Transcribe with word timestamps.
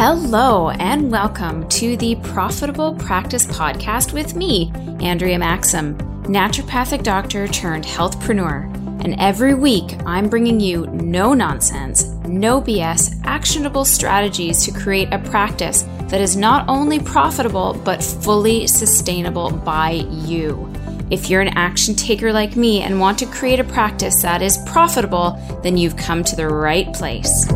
Hello, 0.00 0.70
and 0.70 1.10
welcome 1.10 1.68
to 1.70 1.96
the 1.96 2.14
Profitable 2.22 2.94
Practice 2.94 3.44
Podcast 3.46 4.12
with 4.12 4.36
me, 4.36 4.70
Andrea 5.00 5.40
Maxim, 5.40 5.98
naturopathic 6.22 7.02
doctor 7.02 7.48
turned 7.48 7.82
healthpreneur. 7.82 8.72
And 9.02 9.16
every 9.18 9.54
week, 9.54 9.96
I'm 10.06 10.28
bringing 10.28 10.60
you 10.60 10.86
no 10.86 11.34
nonsense, 11.34 12.04
no 12.28 12.62
BS, 12.62 13.20
actionable 13.24 13.84
strategies 13.84 14.64
to 14.66 14.70
create 14.70 15.12
a 15.12 15.18
practice 15.18 15.82
that 16.02 16.20
is 16.20 16.36
not 16.36 16.68
only 16.68 17.00
profitable, 17.00 17.74
but 17.84 18.00
fully 18.00 18.68
sustainable 18.68 19.50
by 19.50 20.06
you. 20.08 20.72
If 21.10 21.28
you're 21.28 21.40
an 21.40 21.58
action 21.58 21.96
taker 21.96 22.32
like 22.32 22.54
me 22.54 22.82
and 22.82 23.00
want 23.00 23.18
to 23.18 23.26
create 23.26 23.58
a 23.58 23.64
practice 23.64 24.22
that 24.22 24.42
is 24.42 24.58
profitable, 24.58 25.32
then 25.64 25.76
you've 25.76 25.96
come 25.96 26.22
to 26.22 26.36
the 26.36 26.46
right 26.46 26.94
place. 26.94 27.48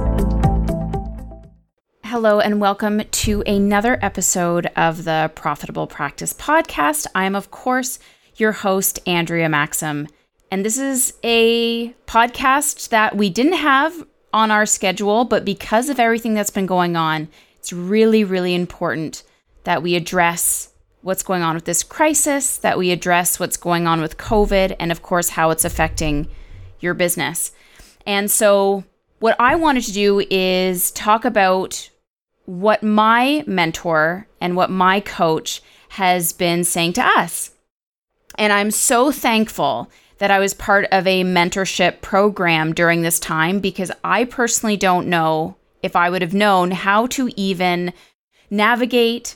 Hello, 2.12 2.40
and 2.40 2.60
welcome 2.60 3.00
to 3.10 3.40
another 3.46 3.98
episode 4.02 4.66
of 4.76 5.04
the 5.04 5.32
Profitable 5.34 5.86
Practice 5.86 6.34
Podcast. 6.34 7.06
I 7.14 7.24
am, 7.24 7.34
of 7.34 7.50
course, 7.50 7.98
your 8.36 8.52
host, 8.52 8.98
Andrea 9.06 9.48
Maxim. 9.48 10.08
And 10.50 10.62
this 10.62 10.76
is 10.76 11.14
a 11.24 11.94
podcast 12.06 12.90
that 12.90 13.16
we 13.16 13.30
didn't 13.30 13.54
have 13.54 14.06
on 14.30 14.50
our 14.50 14.66
schedule, 14.66 15.24
but 15.24 15.46
because 15.46 15.88
of 15.88 15.98
everything 15.98 16.34
that's 16.34 16.50
been 16.50 16.66
going 16.66 16.96
on, 16.96 17.28
it's 17.56 17.72
really, 17.72 18.24
really 18.24 18.54
important 18.54 19.22
that 19.64 19.82
we 19.82 19.94
address 19.94 20.68
what's 21.00 21.22
going 21.22 21.40
on 21.40 21.54
with 21.54 21.64
this 21.64 21.82
crisis, 21.82 22.58
that 22.58 22.76
we 22.76 22.90
address 22.90 23.40
what's 23.40 23.56
going 23.56 23.86
on 23.86 24.02
with 24.02 24.18
COVID, 24.18 24.76
and 24.78 24.92
of 24.92 25.00
course, 25.00 25.30
how 25.30 25.48
it's 25.48 25.64
affecting 25.64 26.28
your 26.78 26.92
business. 26.92 27.52
And 28.04 28.30
so, 28.30 28.84
what 29.20 29.34
I 29.38 29.54
wanted 29.54 29.84
to 29.84 29.92
do 29.92 30.22
is 30.28 30.90
talk 30.90 31.24
about 31.24 31.88
what 32.44 32.82
my 32.82 33.44
mentor 33.46 34.26
and 34.40 34.56
what 34.56 34.70
my 34.70 35.00
coach 35.00 35.62
has 35.90 36.32
been 36.32 36.64
saying 36.64 36.94
to 36.94 37.02
us. 37.02 37.50
And 38.38 38.52
I'm 38.52 38.70
so 38.70 39.12
thankful 39.12 39.90
that 40.18 40.30
I 40.30 40.38
was 40.38 40.54
part 40.54 40.86
of 40.92 41.06
a 41.06 41.24
mentorship 41.24 42.00
program 42.00 42.72
during 42.72 43.02
this 43.02 43.18
time 43.18 43.60
because 43.60 43.90
I 44.04 44.24
personally 44.24 44.76
don't 44.76 45.08
know 45.08 45.56
if 45.82 45.96
I 45.96 46.08
would 46.08 46.22
have 46.22 46.34
known 46.34 46.70
how 46.70 47.06
to 47.08 47.28
even 47.36 47.92
navigate, 48.50 49.34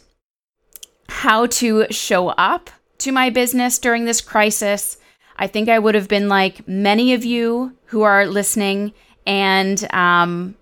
how 1.09 1.47
to 1.47 1.87
show 1.91 2.29
up 2.29 2.71
to 2.99 3.13
my 3.13 3.31
business 3.31 3.79
during 3.79 4.05
this 4.05 4.21
crisis. 4.21 4.97
I 5.37 5.47
think 5.47 5.69
I 5.69 5.79
would 5.79 5.95
have 5.95 6.09
been 6.09 6.29
like 6.29 6.67
many 6.67 7.13
of 7.13 7.25
you 7.25 7.77
who 7.87 8.03
are 8.03 8.27
listening 8.27 8.93
and 9.27 9.93
um, 9.93 10.55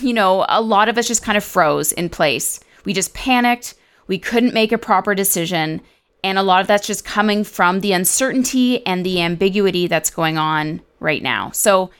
you 0.00 0.14
know, 0.14 0.46
a 0.48 0.60
lot 0.60 0.88
of 0.88 0.96
us 0.96 1.06
just 1.06 1.22
kind 1.22 1.36
of 1.36 1.44
froze 1.44 1.92
in 1.92 2.08
place. 2.08 2.60
We 2.84 2.92
just 2.92 3.14
panicked. 3.14 3.74
We 4.06 4.18
couldn't 4.18 4.54
make 4.54 4.72
a 4.72 4.78
proper 4.78 5.14
decision. 5.14 5.82
And 6.24 6.38
a 6.38 6.42
lot 6.42 6.60
of 6.60 6.66
that's 6.66 6.86
just 6.86 7.04
coming 7.04 7.44
from 7.44 7.80
the 7.80 7.92
uncertainty 7.92 8.84
and 8.86 9.04
the 9.04 9.20
ambiguity 9.20 9.86
that's 9.86 10.10
going 10.10 10.38
on 10.38 10.80
right 11.00 11.22
now. 11.22 11.50
So, 11.50 11.90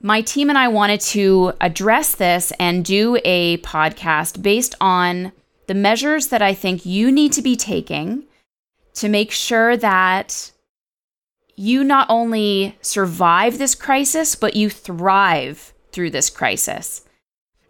my 0.00 0.20
team 0.20 0.50
and 0.50 0.58
I 0.58 0.68
wanted 0.68 1.00
to 1.00 1.54
address 1.62 2.14
this 2.14 2.52
and 2.60 2.84
do 2.84 3.18
a 3.24 3.56
podcast 3.58 4.42
based 4.42 4.74
on 4.78 5.32
the 5.66 5.74
measures 5.74 6.28
that 6.28 6.42
I 6.42 6.52
think 6.52 6.84
you 6.84 7.10
need 7.10 7.32
to 7.32 7.42
be 7.42 7.56
taking 7.56 8.24
to 8.94 9.08
make 9.08 9.30
sure 9.30 9.78
that 9.78 10.52
you 11.56 11.84
not 11.84 12.06
only 12.10 12.76
survive 12.82 13.56
this 13.56 13.74
crisis, 13.74 14.34
but 14.34 14.56
you 14.56 14.68
thrive 14.68 15.73
through 15.94 16.10
this 16.10 16.28
crisis. 16.28 17.02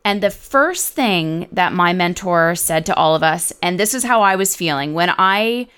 And 0.05 0.23
the 0.23 0.31
first 0.31 0.93
thing 0.93 1.49
that 1.53 1.73
my 1.73 1.93
mentor 1.93 2.55
said 2.55 2.85
to 2.87 2.95
all 2.95 3.15
of 3.15 3.23
us, 3.23 3.53
and 3.63 3.79
this 3.79 3.95
is 3.95 4.05
how 4.05 4.23
I 4.23 4.37
was 4.37 4.57
feeling 4.57 4.93
when 4.93 5.11
I, 5.17 5.69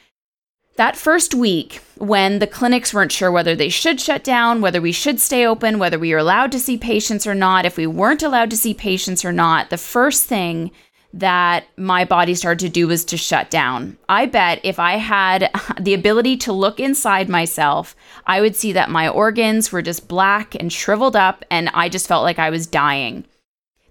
that 0.76 0.96
first 0.96 1.34
week, 1.34 1.80
when 1.96 2.38
the 2.38 2.46
clinics 2.46 2.92
weren't 2.92 3.12
sure 3.12 3.30
whether 3.30 3.54
they 3.54 3.68
should 3.68 4.00
shut 4.00 4.24
down, 4.24 4.60
whether 4.60 4.80
we 4.80 4.92
should 4.92 5.20
stay 5.20 5.46
open, 5.46 5.78
whether 5.78 5.98
we 5.98 6.12
were 6.12 6.18
allowed 6.18 6.50
to 6.52 6.60
see 6.60 6.76
patients 6.76 7.26
or 7.26 7.34
not, 7.34 7.66
if 7.66 7.76
we 7.76 7.86
weren't 7.86 8.22
allowed 8.22 8.50
to 8.50 8.56
see 8.56 8.74
patients 8.74 9.24
or 9.24 9.32
not, 9.32 9.70
the 9.70 9.78
first 9.78 10.24
thing 10.24 10.70
that 11.16 11.66
my 11.78 12.04
body 12.04 12.34
started 12.34 12.66
to 12.66 12.68
do 12.68 12.86
was 12.86 13.04
to 13.06 13.16
shut 13.16 13.50
down. 13.50 13.96
I 14.08 14.26
bet 14.26 14.60
if 14.62 14.78
I 14.78 14.96
had 14.96 15.50
the 15.80 15.94
ability 15.94 16.36
to 16.38 16.52
look 16.52 16.78
inside 16.78 17.28
myself, 17.28 17.96
I 18.26 18.40
would 18.40 18.54
see 18.54 18.72
that 18.72 18.90
my 18.90 19.08
organs 19.08 19.72
were 19.72 19.82
just 19.82 20.08
black 20.08 20.54
and 20.54 20.72
shriveled 20.72 21.16
up, 21.16 21.44
and 21.50 21.70
I 21.72 21.88
just 21.88 22.06
felt 22.06 22.22
like 22.22 22.38
I 22.38 22.50
was 22.50 22.66
dying. 22.66 23.24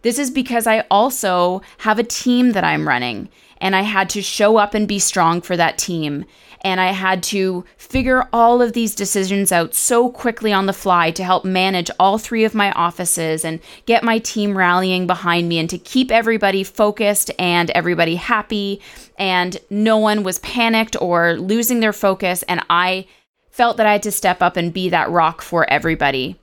This 0.03 0.19
is 0.19 0.29
because 0.29 0.67
I 0.67 0.85
also 0.91 1.63
have 1.79 1.97
a 1.97 2.03
team 2.03 2.51
that 2.51 2.63
I'm 2.63 2.87
running, 2.87 3.29
and 3.57 3.75
I 3.75 3.81
had 3.81 4.09
to 4.11 4.21
show 4.21 4.57
up 4.57 4.73
and 4.73 4.87
be 4.87 4.99
strong 4.99 5.41
for 5.41 5.57
that 5.57 5.77
team. 5.77 6.25
And 6.61 6.81
I 6.81 6.93
had 6.93 7.21
to 7.23 7.63
figure 7.77 8.27
all 8.33 8.61
of 8.61 8.73
these 8.73 8.95
decisions 8.95 9.51
out 9.51 9.75
so 9.75 10.09
quickly 10.09 10.51
on 10.51 10.65
the 10.65 10.73
fly 10.73 11.11
to 11.11 11.23
help 11.23 11.45
manage 11.45 11.91
all 11.99 12.17
three 12.17 12.43
of 12.43 12.55
my 12.55 12.71
offices 12.71 13.45
and 13.45 13.59
get 13.85 14.03
my 14.03 14.17
team 14.17 14.57
rallying 14.57 15.05
behind 15.05 15.47
me 15.47 15.59
and 15.59 15.69
to 15.69 15.77
keep 15.77 16.11
everybody 16.11 16.63
focused 16.63 17.29
and 17.37 17.69
everybody 17.71 18.15
happy. 18.15 18.81
And 19.19 19.57
no 19.69 19.97
one 19.97 20.23
was 20.23 20.39
panicked 20.39 20.95
or 20.99 21.37
losing 21.37 21.81
their 21.81 21.93
focus. 21.93 22.43
And 22.43 22.65
I 22.69 23.05
felt 23.51 23.77
that 23.77 23.85
I 23.85 23.93
had 23.93 24.03
to 24.03 24.11
step 24.11 24.41
up 24.41 24.57
and 24.57 24.73
be 24.73 24.89
that 24.89 25.09
rock 25.09 25.41
for 25.41 25.69
everybody. 25.69 26.39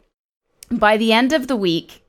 By 0.71 0.97
the 0.97 1.13
end 1.13 1.33
of 1.33 1.49
the 1.49 1.57
week, 1.57 2.05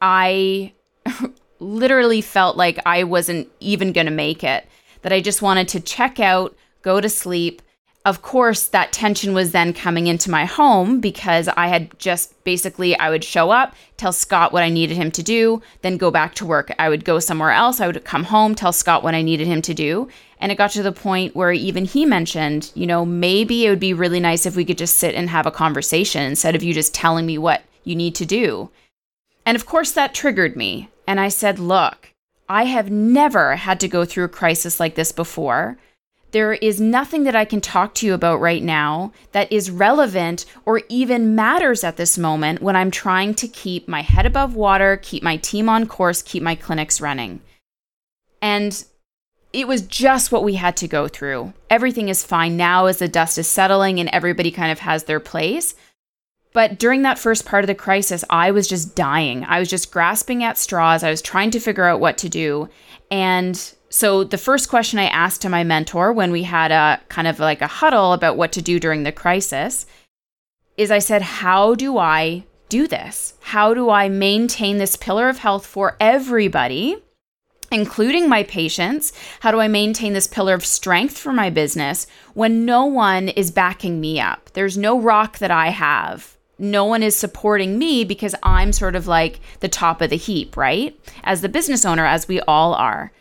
I 0.00 0.72
literally 1.58 2.20
felt 2.20 2.56
like 2.56 2.78
I 2.86 3.04
wasn't 3.04 3.48
even 3.60 3.92
going 3.92 4.06
to 4.06 4.12
make 4.12 4.44
it, 4.44 4.66
that 5.02 5.12
I 5.12 5.20
just 5.20 5.42
wanted 5.42 5.68
to 5.68 5.80
check 5.80 6.20
out 6.20 6.56
go 6.82 7.00
to 7.00 7.08
sleep. 7.08 7.62
Of 8.04 8.22
course, 8.22 8.68
that 8.68 8.92
tension 8.92 9.34
was 9.34 9.50
then 9.50 9.72
coming 9.72 10.06
into 10.06 10.30
my 10.30 10.44
home 10.44 11.00
because 11.00 11.48
I 11.48 11.66
had 11.66 11.98
just 11.98 12.44
basically, 12.44 12.96
I 12.96 13.10
would 13.10 13.24
show 13.24 13.50
up, 13.50 13.74
tell 13.96 14.12
Scott 14.12 14.52
what 14.52 14.62
I 14.62 14.68
needed 14.68 14.96
him 14.96 15.10
to 15.10 15.22
do, 15.24 15.60
then 15.82 15.96
go 15.96 16.12
back 16.12 16.36
to 16.36 16.46
work. 16.46 16.72
I 16.78 16.88
would 16.88 17.04
go 17.04 17.18
somewhere 17.18 17.50
else. 17.50 17.80
I 17.80 17.88
would 17.88 18.04
come 18.04 18.22
home, 18.22 18.54
tell 18.54 18.72
Scott 18.72 19.02
what 19.02 19.16
I 19.16 19.22
needed 19.22 19.48
him 19.48 19.60
to 19.62 19.74
do. 19.74 20.08
And 20.38 20.52
it 20.52 20.58
got 20.58 20.70
to 20.72 20.84
the 20.84 20.92
point 20.92 21.34
where 21.34 21.50
even 21.50 21.84
he 21.84 22.06
mentioned, 22.06 22.70
you 22.76 22.86
know, 22.86 23.04
maybe 23.04 23.66
it 23.66 23.70
would 23.70 23.80
be 23.80 23.94
really 23.94 24.20
nice 24.20 24.46
if 24.46 24.54
we 24.54 24.64
could 24.64 24.78
just 24.78 24.98
sit 24.98 25.16
and 25.16 25.28
have 25.30 25.46
a 25.46 25.50
conversation 25.50 26.22
instead 26.22 26.54
of 26.54 26.62
you 26.62 26.72
just 26.72 26.94
telling 26.94 27.26
me 27.26 27.38
what 27.38 27.64
you 27.82 27.96
need 27.96 28.14
to 28.16 28.26
do. 28.26 28.70
And 29.46 29.54
of 29.54 29.64
course, 29.64 29.92
that 29.92 30.12
triggered 30.12 30.56
me. 30.56 30.90
And 31.06 31.20
I 31.20 31.28
said, 31.28 31.58
look, 31.60 32.12
I 32.48 32.64
have 32.64 32.90
never 32.90 33.56
had 33.56 33.80
to 33.80 33.88
go 33.88 34.04
through 34.04 34.24
a 34.24 34.28
crisis 34.28 34.80
like 34.80 34.96
this 34.96 35.12
before. 35.12 35.78
There 36.32 36.54
is 36.54 36.80
nothing 36.80 37.22
that 37.22 37.36
I 37.36 37.44
can 37.44 37.60
talk 37.60 37.94
to 37.94 38.06
you 38.06 38.12
about 38.12 38.40
right 38.40 38.62
now 38.62 39.12
that 39.32 39.50
is 39.50 39.70
relevant 39.70 40.44
or 40.64 40.82
even 40.88 41.36
matters 41.36 41.84
at 41.84 41.96
this 41.96 42.18
moment 42.18 42.60
when 42.60 42.76
I'm 42.76 42.90
trying 42.90 43.34
to 43.36 43.48
keep 43.48 43.88
my 43.88 44.02
head 44.02 44.26
above 44.26 44.54
water, 44.54 44.98
keep 45.00 45.22
my 45.22 45.36
team 45.36 45.68
on 45.68 45.86
course, 45.86 46.22
keep 46.22 46.42
my 46.42 46.56
clinics 46.56 47.00
running. 47.00 47.40
And 48.42 48.84
it 49.52 49.68
was 49.68 49.82
just 49.82 50.32
what 50.32 50.44
we 50.44 50.56
had 50.56 50.76
to 50.78 50.88
go 50.88 51.08
through. 51.08 51.54
Everything 51.70 52.08
is 52.08 52.24
fine 52.24 52.56
now 52.56 52.86
as 52.86 52.98
the 52.98 53.08
dust 53.08 53.38
is 53.38 53.46
settling 53.46 54.00
and 54.00 54.10
everybody 54.10 54.50
kind 54.50 54.72
of 54.72 54.80
has 54.80 55.04
their 55.04 55.20
place. 55.20 55.74
But 56.56 56.78
during 56.78 57.02
that 57.02 57.18
first 57.18 57.44
part 57.44 57.64
of 57.64 57.66
the 57.66 57.74
crisis, 57.74 58.24
I 58.30 58.50
was 58.50 58.66
just 58.66 58.96
dying. 58.96 59.44
I 59.44 59.58
was 59.58 59.68
just 59.68 59.92
grasping 59.92 60.42
at 60.42 60.56
straws. 60.56 61.04
I 61.04 61.10
was 61.10 61.20
trying 61.20 61.50
to 61.50 61.60
figure 61.60 61.84
out 61.84 62.00
what 62.00 62.16
to 62.16 62.30
do. 62.30 62.70
And 63.10 63.54
so 63.90 64.24
the 64.24 64.38
first 64.38 64.70
question 64.70 64.98
I 64.98 65.08
asked 65.08 65.42
to 65.42 65.50
my 65.50 65.64
mentor 65.64 66.14
when 66.14 66.32
we 66.32 66.44
had 66.44 66.72
a 66.72 66.98
kind 67.10 67.28
of 67.28 67.38
like 67.38 67.60
a 67.60 67.66
huddle 67.66 68.14
about 68.14 68.38
what 68.38 68.52
to 68.52 68.62
do 68.62 68.80
during 68.80 69.02
the 69.02 69.12
crisis 69.12 69.84
is 70.78 70.90
I 70.90 70.98
said, 70.98 71.20
How 71.20 71.74
do 71.74 71.98
I 71.98 72.46
do 72.70 72.86
this? 72.86 73.34
How 73.40 73.74
do 73.74 73.90
I 73.90 74.08
maintain 74.08 74.78
this 74.78 74.96
pillar 74.96 75.28
of 75.28 75.36
health 75.36 75.66
for 75.66 75.94
everybody? 76.00 76.96
Including 77.70 78.30
my 78.30 78.44
patients, 78.44 79.12
how 79.40 79.50
do 79.50 79.60
I 79.60 79.68
maintain 79.68 80.14
this 80.14 80.26
pillar 80.26 80.54
of 80.54 80.64
strength 80.64 81.18
for 81.18 81.34
my 81.34 81.50
business 81.50 82.06
when 82.32 82.64
no 82.64 82.86
one 82.86 83.28
is 83.28 83.50
backing 83.50 84.00
me 84.00 84.18
up? 84.18 84.48
There's 84.54 84.78
no 84.78 84.98
rock 84.98 85.36
that 85.36 85.50
I 85.50 85.68
have 85.68 86.35
no 86.58 86.84
one 86.84 87.02
is 87.02 87.16
supporting 87.16 87.78
me 87.78 88.04
because 88.04 88.34
I'm 88.42 88.72
sort 88.72 88.96
of 88.96 89.06
like 89.06 89.40
the 89.60 89.68
top 89.68 90.00
of 90.00 90.10
the 90.10 90.16
heap, 90.16 90.56
right? 90.56 90.98
As 91.24 91.40
the 91.40 91.48
business 91.48 91.84
owner, 91.84 92.06
as 92.06 92.28
we 92.28 92.40
all 92.42 92.74
are. 92.74 93.12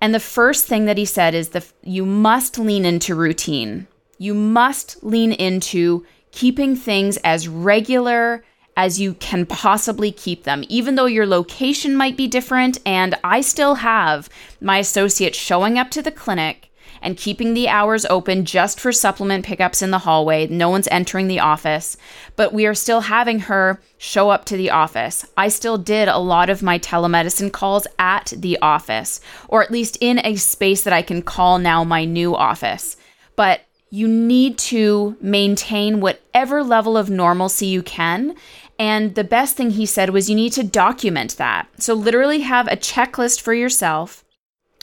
And 0.00 0.14
the 0.14 0.20
first 0.20 0.66
thing 0.66 0.84
that 0.84 0.98
he 0.98 1.04
said 1.04 1.34
is 1.34 1.50
the 1.50 1.64
you 1.82 2.04
must 2.04 2.58
lean 2.58 2.84
into 2.84 3.14
routine. 3.14 3.86
You 4.18 4.34
must 4.34 5.02
lean 5.02 5.32
into 5.32 6.06
keeping 6.30 6.76
things 6.76 7.16
as 7.18 7.48
regular 7.48 8.44
as 8.76 9.00
you 9.00 9.14
can 9.14 9.46
possibly 9.46 10.12
keep 10.12 10.44
them, 10.44 10.62
even 10.68 10.96
though 10.96 11.06
your 11.06 11.26
location 11.26 11.96
might 11.96 12.16
be 12.16 12.28
different. 12.28 12.78
And 12.84 13.14
I 13.24 13.40
still 13.40 13.76
have 13.76 14.28
my 14.60 14.78
associates 14.78 15.38
showing 15.38 15.78
up 15.78 15.90
to 15.92 16.02
the 16.02 16.12
clinic 16.12 16.70
and 17.02 17.16
keeping 17.16 17.54
the 17.54 17.68
hours 17.68 18.06
open 18.06 18.44
just 18.44 18.80
for 18.80 18.92
supplement 18.92 19.44
pickups 19.44 19.82
in 19.82 19.90
the 19.90 19.98
hallway. 19.98 20.46
No 20.46 20.68
one's 20.68 20.88
entering 20.88 21.28
the 21.28 21.40
office, 21.40 21.96
but 22.36 22.52
we 22.52 22.66
are 22.66 22.74
still 22.74 23.02
having 23.02 23.40
her 23.40 23.80
show 23.98 24.30
up 24.30 24.44
to 24.46 24.56
the 24.56 24.70
office. 24.70 25.26
I 25.36 25.48
still 25.48 25.78
did 25.78 26.08
a 26.08 26.18
lot 26.18 26.50
of 26.50 26.62
my 26.62 26.78
telemedicine 26.78 27.52
calls 27.52 27.86
at 27.98 28.32
the 28.36 28.58
office, 28.60 29.20
or 29.48 29.62
at 29.62 29.70
least 29.70 29.98
in 30.00 30.20
a 30.24 30.36
space 30.36 30.82
that 30.84 30.92
I 30.92 31.02
can 31.02 31.22
call 31.22 31.58
now 31.58 31.84
my 31.84 32.04
new 32.04 32.34
office. 32.34 32.96
But 33.36 33.62
you 33.90 34.08
need 34.08 34.58
to 34.58 35.16
maintain 35.20 36.00
whatever 36.00 36.62
level 36.62 36.96
of 36.96 37.08
normalcy 37.08 37.66
you 37.66 37.82
can. 37.82 38.34
And 38.78 39.14
the 39.14 39.24
best 39.24 39.56
thing 39.56 39.70
he 39.70 39.86
said 39.86 40.10
was 40.10 40.28
you 40.28 40.36
need 40.36 40.52
to 40.52 40.62
document 40.62 41.36
that. 41.38 41.68
So, 41.78 41.94
literally, 41.94 42.40
have 42.40 42.66
a 42.68 42.76
checklist 42.76 43.40
for 43.40 43.54
yourself 43.54 44.22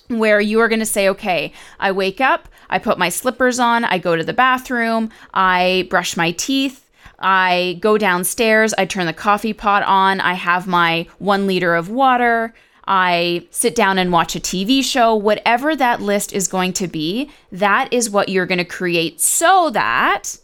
where 0.08 0.40
you 0.40 0.60
are 0.60 0.68
going 0.68 0.80
to 0.80 0.86
say, 0.86 1.10
okay, 1.10 1.54
I 1.80 1.92
wake 1.92 2.22
up, 2.22 2.48
I 2.70 2.80
put 2.80 2.98
my 2.98 3.10
slippers 3.10 3.60
on, 3.60 3.86
I 3.86 3.98
go 3.98 4.16
to 4.16 4.24
the 4.24 4.34
bathroom, 4.34 5.10
I 5.34 5.88
brush 5.90 6.18
my 6.18 6.32
teeth, 6.32 6.90
I 7.20 7.78
go 7.80 7.98
downstairs, 7.98 8.74
I 8.78 8.86
turn 8.86 9.06
the 9.06 9.14
coffee 9.14 9.54
pot 9.54 9.84
on, 9.84 10.20
I 10.20 10.34
have 10.34 10.68
my 10.68 11.08
one 11.20 11.48
liter 11.48 11.76
of 11.76 11.90
water, 11.90 12.54
I 12.86 13.48
sit 13.50 13.76
down 13.76 13.98
and 13.98 14.12
watch 14.12 14.36
a 14.36 14.42
TV 14.42 14.84
show, 14.84 15.16
whatever 15.16 15.76
that 15.76 16.02
list 16.02 16.34
is 16.34 16.48
going 16.48 16.74
to 16.74 16.88
be, 16.88 17.32
that 17.52 17.92
is 17.94 18.10
what 18.10 18.30
you're 18.30 18.46
going 18.46 18.58
to 18.58 18.66
create 18.66 19.22
so 19.22 19.70
that 19.70 20.38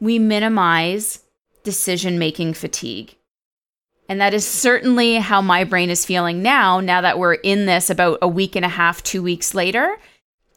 we 0.00 0.18
minimize 0.18 1.20
decision 1.62 2.18
making 2.18 2.54
fatigue. 2.54 3.15
And 4.08 4.20
that 4.20 4.34
is 4.34 4.46
certainly 4.46 5.16
how 5.16 5.40
my 5.40 5.64
brain 5.64 5.90
is 5.90 6.06
feeling 6.06 6.42
now, 6.42 6.80
now 6.80 7.00
that 7.00 7.18
we're 7.18 7.34
in 7.34 7.66
this 7.66 7.90
about 7.90 8.18
a 8.22 8.28
week 8.28 8.54
and 8.54 8.64
a 8.64 8.68
half, 8.68 9.02
two 9.02 9.22
weeks 9.22 9.54
later. 9.54 9.98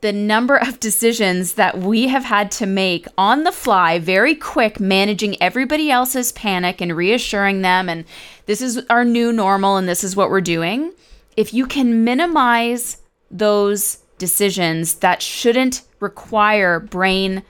The 0.01 0.13
number 0.13 0.55
of 0.55 0.79
decisions 0.79 1.55
that 1.55 1.79
we 1.79 2.07
have 2.07 2.23
had 2.23 2.51
to 2.51 2.65
make 2.65 3.05
on 3.17 3.43
the 3.43 3.51
fly, 3.51 3.99
very 3.99 4.33
quick, 4.33 4.79
managing 4.79 5.41
everybody 5.41 5.91
else's 5.91 6.31
panic 6.31 6.79
and 6.79 6.95
reassuring 6.95 7.63
them, 7.63 7.89
and 7.89 8.05
this 8.45 8.61
is 8.61 8.85
our 8.89 9.03
new 9.03 9.33
normal 9.33 9.75
and 9.75 9.89
this 9.89 10.03
is 10.03 10.15
what 10.15 10.29
we're 10.29 10.39
doing 10.39 10.93
if 11.39 11.53
you 11.53 11.65
can 11.65 12.03
minimize 12.03 12.97
those 13.31 13.99
decisions 14.17 14.95
that 14.95 15.21
shouldn't 15.21 15.83
require 16.01 16.81
brain 16.81 17.43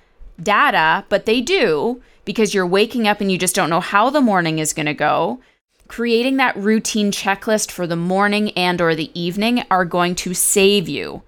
data, 0.44 1.04
but 1.10 1.26
they 1.26 1.42
do 1.42 2.00
because 2.24 2.54
you're 2.54 2.68
waking 2.68 3.08
up 3.08 3.20
and 3.20 3.32
you 3.32 3.38
just 3.40 3.56
don't 3.56 3.72
know 3.72 3.80
how 3.80 4.12
the 4.12 4.22
morning 4.22 4.60
is 4.60 4.74
going 4.74 4.86
to 4.86 4.94
go, 4.94 5.42
creating 5.90 6.38
that 6.38 6.56
routine 6.56 7.12
checklist 7.12 7.72
for 7.72 7.86
the 7.86 7.98
morning 7.98 8.52
and 8.52 8.80
or 8.80 8.96
the 8.96 9.12
evening 9.20 9.64
are 9.70 9.84
going 9.84 10.16
to 10.16 10.34
save 10.34 10.88
you. 10.88 11.24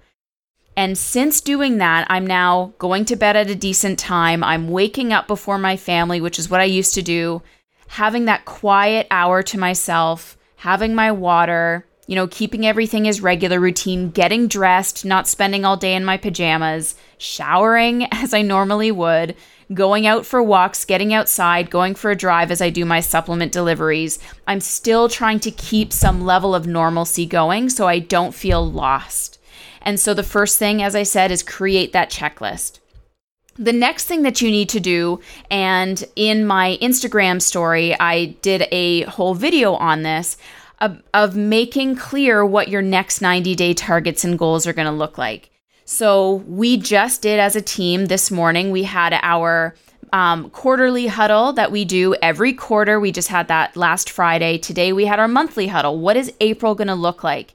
And 0.74 0.96
since 0.96 1.42
doing 1.42 1.78
that, 1.78 2.06
I'm 2.08 2.26
now 2.26 2.72
going 2.78 3.04
to 3.06 3.16
bed 3.16 3.36
at 3.36 3.50
a 3.50 3.54
decent 3.54 3.98
time. 3.98 4.42
I'm 4.42 4.70
waking 4.70 5.12
up 5.12 5.26
before 5.26 5.58
my 5.58 5.76
family, 5.76 6.20
which 6.20 6.38
is 6.38 6.48
what 6.48 6.60
I 6.60 6.64
used 6.64 6.94
to 6.94 7.02
do, 7.02 7.42
having 7.88 8.24
that 8.24 8.46
quiet 8.46 9.06
hour 9.10 9.42
to 9.42 9.58
myself, 9.58 10.38
having 10.56 10.94
my 10.94 11.12
water, 11.12 11.84
you 12.06 12.14
know, 12.14 12.26
keeping 12.28 12.64
everything 12.64 13.06
as 13.06 13.20
regular 13.20 13.60
routine, 13.60 14.10
getting 14.10 14.48
dressed, 14.48 15.04
not 15.04 15.28
spending 15.28 15.64
all 15.64 15.76
day 15.76 15.94
in 15.94 16.04
my 16.04 16.16
pajamas, 16.16 16.94
showering 17.18 18.06
as 18.12 18.32
I 18.32 18.42
normally 18.42 18.92
would, 18.92 19.34
going 19.74 20.06
out 20.06 20.26
for 20.26 20.42
walks, 20.42 20.84
getting 20.84 21.12
outside, 21.14 21.70
going 21.70 21.94
for 21.94 22.10
a 22.10 22.16
drive 22.16 22.50
as 22.50 22.60
I 22.60 22.70
do 22.70 22.84
my 22.84 23.00
supplement 23.00 23.52
deliveries. 23.52 24.18
I'm 24.46 24.60
still 24.60 25.08
trying 25.08 25.40
to 25.40 25.50
keep 25.50 25.92
some 25.92 26.24
level 26.24 26.54
of 26.54 26.66
normalcy 26.66 27.26
going 27.26 27.70
so 27.70 27.86
I 27.86 27.98
don't 27.98 28.34
feel 28.34 28.68
lost. 28.68 29.38
And 29.80 29.98
so 29.98 30.14
the 30.14 30.22
first 30.22 30.58
thing, 30.58 30.82
as 30.82 30.94
I 30.94 31.02
said, 31.02 31.30
is 31.30 31.42
create 31.42 31.92
that 31.92 32.10
checklist. 32.10 32.78
The 33.56 33.72
next 33.72 34.06
thing 34.06 34.22
that 34.22 34.40
you 34.40 34.50
need 34.50 34.70
to 34.70 34.80
do, 34.80 35.20
and 35.50 36.02
in 36.16 36.46
my 36.46 36.78
Instagram 36.80 37.42
story, 37.42 37.98
I 37.98 38.36
did 38.40 38.66
a 38.72 39.02
whole 39.02 39.34
video 39.34 39.74
on 39.74 40.02
this 40.02 40.38
of, 41.12 41.36
making 41.36 41.94
clear 41.94 42.44
what 42.44 42.68
your 42.68 42.82
next 42.82 43.20
90 43.20 43.54
day 43.54 43.72
targets 43.74 44.24
and 44.24 44.38
goals 44.38 44.66
are 44.66 44.72
going 44.72 44.86
to 44.86 44.92
look 44.92 45.16
like. 45.16 45.51
So, 45.92 46.36
we 46.48 46.78
just 46.78 47.20
did 47.20 47.38
as 47.38 47.54
a 47.54 47.60
team 47.60 48.06
this 48.06 48.30
morning, 48.30 48.70
we 48.70 48.84
had 48.84 49.12
our 49.20 49.74
um, 50.10 50.48
quarterly 50.48 51.06
huddle 51.06 51.52
that 51.52 51.70
we 51.70 51.84
do 51.84 52.14
every 52.22 52.54
quarter. 52.54 52.98
We 52.98 53.12
just 53.12 53.28
had 53.28 53.48
that 53.48 53.76
last 53.76 54.08
Friday. 54.08 54.56
Today, 54.56 54.94
we 54.94 55.04
had 55.04 55.20
our 55.20 55.28
monthly 55.28 55.66
huddle. 55.66 55.98
What 55.98 56.16
is 56.16 56.32
April 56.40 56.74
going 56.74 56.88
to 56.88 56.94
look 56.94 57.22
like? 57.22 57.52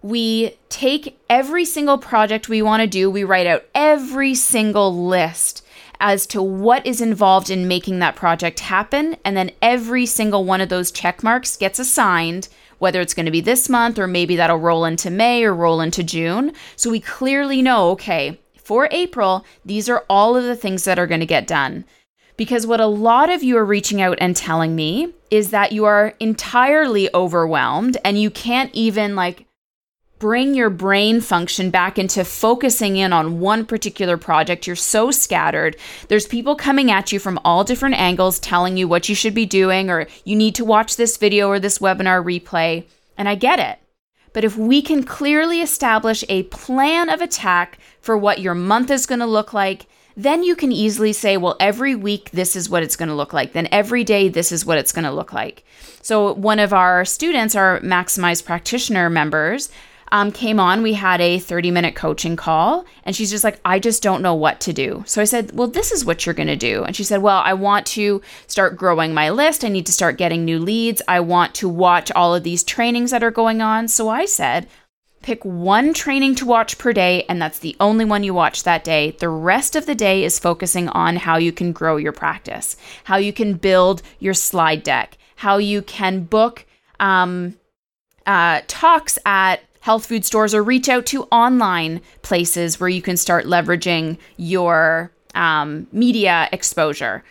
We 0.00 0.56
take 0.70 1.20
every 1.28 1.66
single 1.66 1.98
project 1.98 2.48
we 2.48 2.62
want 2.62 2.80
to 2.80 2.86
do, 2.86 3.10
we 3.10 3.22
write 3.22 3.46
out 3.46 3.66
every 3.74 4.34
single 4.34 5.06
list 5.06 5.62
as 6.00 6.26
to 6.28 6.42
what 6.42 6.86
is 6.86 7.02
involved 7.02 7.50
in 7.50 7.68
making 7.68 7.98
that 7.98 8.16
project 8.16 8.60
happen. 8.60 9.18
And 9.26 9.36
then 9.36 9.50
every 9.60 10.06
single 10.06 10.44
one 10.44 10.62
of 10.62 10.70
those 10.70 10.90
check 10.90 11.22
marks 11.22 11.58
gets 11.58 11.78
assigned 11.78 12.48
whether 12.84 13.00
it's 13.00 13.14
going 13.14 13.24
to 13.24 13.32
be 13.32 13.40
this 13.40 13.70
month 13.70 13.98
or 13.98 14.06
maybe 14.06 14.36
that'll 14.36 14.58
roll 14.58 14.84
into 14.84 15.10
May 15.10 15.42
or 15.42 15.54
roll 15.54 15.80
into 15.80 16.04
June. 16.04 16.52
So 16.76 16.90
we 16.90 17.00
clearly 17.00 17.62
know, 17.62 17.88
okay, 17.92 18.38
for 18.58 18.88
April, 18.90 19.42
these 19.64 19.88
are 19.88 20.04
all 20.10 20.36
of 20.36 20.44
the 20.44 20.54
things 20.54 20.84
that 20.84 20.98
are 20.98 21.06
going 21.06 21.20
to 21.20 21.26
get 21.26 21.46
done. 21.46 21.86
Because 22.36 22.66
what 22.66 22.80
a 22.80 22.86
lot 22.86 23.30
of 23.30 23.42
you 23.42 23.56
are 23.56 23.64
reaching 23.64 24.02
out 24.02 24.18
and 24.20 24.36
telling 24.36 24.76
me 24.76 25.14
is 25.30 25.48
that 25.48 25.72
you 25.72 25.86
are 25.86 26.12
entirely 26.20 27.08
overwhelmed 27.14 27.96
and 28.04 28.20
you 28.20 28.28
can't 28.30 28.70
even 28.74 29.16
like 29.16 29.46
bring 30.24 30.54
your 30.54 30.70
brain 30.70 31.20
function 31.20 31.68
back 31.68 31.98
into 31.98 32.24
focusing 32.24 32.96
in 32.96 33.12
on 33.12 33.40
one 33.40 33.66
particular 33.66 34.16
project. 34.16 34.66
You're 34.66 34.74
so 34.74 35.10
scattered. 35.10 35.76
There's 36.08 36.26
people 36.26 36.56
coming 36.56 36.90
at 36.90 37.12
you 37.12 37.18
from 37.18 37.38
all 37.44 37.62
different 37.62 37.96
angles 37.96 38.38
telling 38.38 38.78
you 38.78 38.88
what 38.88 39.06
you 39.06 39.14
should 39.14 39.34
be 39.34 39.44
doing, 39.44 39.90
or 39.90 40.06
you 40.24 40.34
need 40.34 40.54
to 40.54 40.64
watch 40.64 40.96
this 40.96 41.18
video 41.18 41.48
or 41.48 41.60
this 41.60 41.76
webinar 41.76 42.24
replay. 42.24 42.86
And 43.18 43.28
I 43.28 43.34
get 43.34 43.58
it. 43.58 43.78
But 44.32 44.44
if 44.44 44.56
we 44.56 44.80
can 44.80 45.02
clearly 45.02 45.60
establish 45.60 46.24
a 46.30 46.44
plan 46.44 47.10
of 47.10 47.20
attack 47.20 47.78
for 48.00 48.16
what 48.16 48.40
your 48.40 48.54
month 48.54 48.90
is 48.90 49.04
going 49.04 49.20
to 49.20 49.26
look 49.26 49.52
like, 49.52 49.84
then 50.16 50.42
you 50.42 50.56
can 50.56 50.72
easily 50.72 51.12
say, 51.12 51.36
well, 51.36 51.56
every 51.60 51.94
week, 51.94 52.30
this 52.30 52.56
is 52.56 52.70
what 52.70 52.82
it's 52.82 52.96
going 52.96 53.10
to 53.10 53.14
look 53.14 53.34
like. 53.34 53.52
Then 53.52 53.68
every 53.70 54.04
day, 54.04 54.30
this 54.30 54.52
is 54.52 54.64
what 54.64 54.78
it's 54.78 54.92
going 54.92 55.04
to 55.04 55.12
look 55.12 55.34
like. 55.34 55.64
So, 56.00 56.32
one 56.32 56.60
of 56.60 56.72
our 56.72 57.04
students, 57.04 57.54
our 57.54 57.80
Maximize 57.80 58.42
Practitioner 58.42 59.10
members, 59.10 59.70
um, 60.12 60.32
came 60.32 60.60
on. 60.60 60.82
We 60.82 60.94
had 60.94 61.20
a 61.20 61.38
30 61.38 61.70
minute 61.70 61.94
coaching 61.94 62.36
call, 62.36 62.84
and 63.04 63.14
she's 63.14 63.30
just 63.30 63.44
like, 63.44 63.60
I 63.64 63.78
just 63.78 64.02
don't 64.02 64.22
know 64.22 64.34
what 64.34 64.60
to 64.60 64.72
do. 64.72 65.02
So 65.06 65.20
I 65.20 65.24
said, 65.24 65.52
Well, 65.52 65.68
this 65.68 65.92
is 65.92 66.04
what 66.04 66.24
you're 66.24 66.34
going 66.34 66.46
to 66.48 66.56
do. 66.56 66.84
And 66.84 66.94
she 66.94 67.04
said, 67.04 67.22
Well, 67.22 67.42
I 67.44 67.54
want 67.54 67.86
to 67.86 68.22
start 68.46 68.76
growing 68.76 69.14
my 69.14 69.30
list. 69.30 69.64
I 69.64 69.68
need 69.68 69.86
to 69.86 69.92
start 69.92 70.18
getting 70.18 70.44
new 70.44 70.58
leads. 70.58 71.02
I 71.08 71.20
want 71.20 71.54
to 71.56 71.68
watch 71.68 72.10
all 72.12 72.34
of 72.34 72.42
these 72.42 72.64
trainings 72.64 73.10
that 73.10 73.24
are 73.24 73.30
going 73.30 73.60
on. 73.60 73.88
So 73.88 74.08
I 74.08 74.24
said, 74.24 74.68
Pick 75.22 75.42
one 75.42 75.94
training 75.94 76.34
to 76.34 76.44
watch 76.44 76.76
per 76.76 76.92
day, 76.92 77.24
and 77.30 77.40
that's 77.40 77.60
the 77.60 77.74
only 77.80 78.04
one 78.04 78.24
you 78.24 78.34
watch 78.34 78.64
that 78.64 78.84
day. 78.84 79.12
The 79.12 79.30
rest 79.30 79.74
of 79.74 79.86
the 79.86 79.94
day 79.94 80.22
is 80.22 80.38
focusing 80.38 80.90
on 80.90 81.16
how 81.16 81.38
you 81.38 81.50
can 81.50 81.72
grow 81.72 81.96
your 81.96 82.12
practice, 82.12 82.76
how 83.04 83.16
you 83.16 83.32
can 83.32 83.54
build 83.54 84.02
your 84.18 84.34
slide 84.34 84.82
deck, 84.82 85.16
how 85.36 85.56
you 85.56 85.80
can 85.80 86.24
book 86.24 86.66
um, 87.00 87.56
uh, 88.26 88.60
talks 88.66 89.18
at 89.24 89.60
health 89.84 90.06
food 90.06 90.24
stores 90.24 90.54
or 90.54 90.62
reach 90.62 90.88
out 90.88 91.04
to 91.04 91.24
online 91.24 92.00
places 92.22 92.80
where 92.80 92.88
you 92.88 93.02
can 93.02 93.18
start 93.18 93.44
leveraging 93.44 94.16
your 94.38 95.12
um, 95.34 95.86
media 95.92 96.48
exposure. 96.52 97.22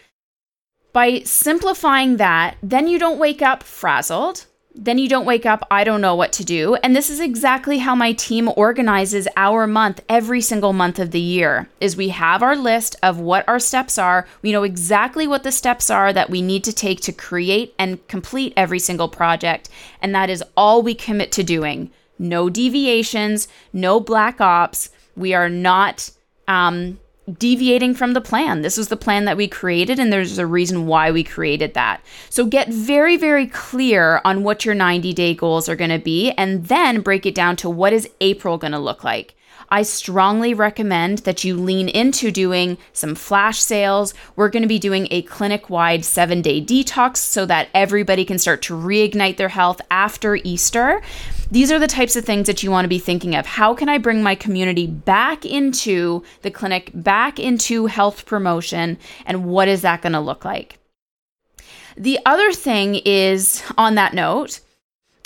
By 0.94 1.22
simplifying 1.22 2.18
that, 2.18 2.58
then 2.62 2.88
you 2.88 3.00
don't 3.00 3.18
wake 3.18 3.42
up 3.42 3.64
frazzled. 3.64 4.46
Then 4.76 5.00
you 5.00 5.10
don't 5.10 5.26
wake 5.26 5.48
up, 5.48 5.66
I 5.72 5.84
don't 5.84 6.02
know 6.02 6.14
what 6.14 6.32
to 6.34 6.46
do. 6.46 6.76
And 6.76 6.96
this 6.96 7.10
is 7.10 7.20
exactly 7.20 7.80
how 7.80 7.96
my 7.96 8.14
team 8.14 8.48
organizes 8.56 9.28
our 9.36 9.66
month 9.66 10.02
every 10.08 10.42
single 10.42 10.74
month 10.74 11.00
of 11.00 11.10
the 11.10 11.20
year. 11.20 11.70
Is 11.80 11.98
we 11.98 12.10
have 12.10 12.44
our 12.44 12.56
list 12.56 12.96
of 13.02 13.20
what 13.20 13.48
our 13.48 13.60
steps 13.60 13.98
are. 13.98 14.28
We 14.44 14.52
know 14.52 14.62
exactly 14.62 15.26
what 15.26 15.42
the 15.42 15.52
steps 15.52 15.90
are 15.90 16.14
that 16.14 16.30
we 16.30 16.44
need 16.44 16.64
to 16.66 16.74
take 16.74 17.02
to 17.02 17.12
create 17.12 17.74
and 17.80 18.08
complete 18.08 18.54
every 18.56 18.80
single 18.80 19.10
project, 19.10 19.70
and 20.04 20.14
that 20.14 20.30
is 20.30 20.44
all 20.56 20.84
we 20.84 20.94
commit 20.94 21.32
to 21.32 21.44
doing 21.44 21.90
no 22.20 22.50
deviations, 22.50 23.48
no 23.72 24.00
black 24.00 24.40
ops. 24.42 24.90
We 25.16 25.34
are 25.34 25.50
not 25.50 26.10
um, 26.48 27.00
deviating 27.32 27.96
from 27.96 28.14
the 28.14 28.22
plan. 28.22 28.62
This 28.62 28.78
is 28.78 28.90
the 28.90 28.98
plan 28.98 29.26
that 29.26 29.38
we 29.38 29.48
created, 29.48 30.00
and 30.00 30.12
there's 30.12 30.38
a 30.38 30.46
reason 30.46 30.88
why 30.88 31.12
we 31.12 31.24
created 31.24 31.74
that. 31.74 32.04
So 32.30 32.46
get 32.46 32.70
very, 32.70 33.18
very 33.18 33.48
clear 33.48 34.22
on 34.26 34.44
what 34.44 34.66
your 34.66 34.76
90 34.76 35.14
day 35.14 35.34
goals 35.34 35.70
are 35.70 35.76
going 35.76 35.90
to 35.90 36.00
be, 36.00 36.32
and 36.32 36.68
then 36.68 37.02
break 37.02 37.26
it 37.26 37.36
down 37.36 37.56
to 37.58 37.70
what 37.70 37.94
is 37.94 38.10
April 38.22 38.58
going 38.58 38.74
to 38.74 38.80
look 38.80 39.04
like. 39.04 39.36
I 39.70 39.84
strongly 39.84 40.54
recommend 40.54 41.20
that 41.20 41.44
you 41.44 41.58
lean 41.58 41.90
into 41.90 42.32
doing 42.32 42.78
some 42.92 43.16
flash 43.16 43.60
sales. 43.60 44.14
We're 44.36 44.50
going 44.50 44.64
to 44.64 44.68
be 44.68 44.80
doing 44.80 45.08
a 45.12 45.22
clinic 45.24 45.70
wide 45.70 46.06
seven 46.06 46.42
day 46.42 46.62
detox 46.62 47.18
so 47.18 47.46
that 47.46 47.70
everybody 47.74 48.26
can 48.26 48.40
start 48.40 48.62
to 48.64 48.74
reignite 48.74 49.38
their 49.38 49.50
health 49.50 49.82
after 49.90 50.36
Easter. 50.36 51.02
These 51.52 51.72
are 51.72 51.80
the 51.80 51.88
types 51.88 52.16
of 52.16 52.26
things 52.26 52.48
that 52.48 52.64
you 52.64 52.72
want 52.72 52.86
to 52.86 52.90
be 52.90 53.00
thinking 53.00 53.36
of. 53.36 53.46
How 53.46 53.74
can 53.74 53.90
I 53.90 53.98
bring 53.98 54.24
my 54.24 54.36
community 54.36 54.88
back 54.88 55.46
into 55.46 56.24
the 56.42 56.50
clinic, 56.52 56.92
back 56.94 57.40
into 57.40 57.86
health 57.86 58.26
promotion, 58.26 58.98
and 59.26 59.46
what 59.46 59.68
is 59.68 59.84
that 59.84 60.02
going 60.02 60.14
to 60.14 60.20
look 60.20 60.46
like? 60.46 60.80
The 61.96 62.20
other 62.26 62.52
thing 62.52 62.96
is, 63.06 63.62
on 63.78 63.96
that 63.96 64.14
note, 64.14 64.62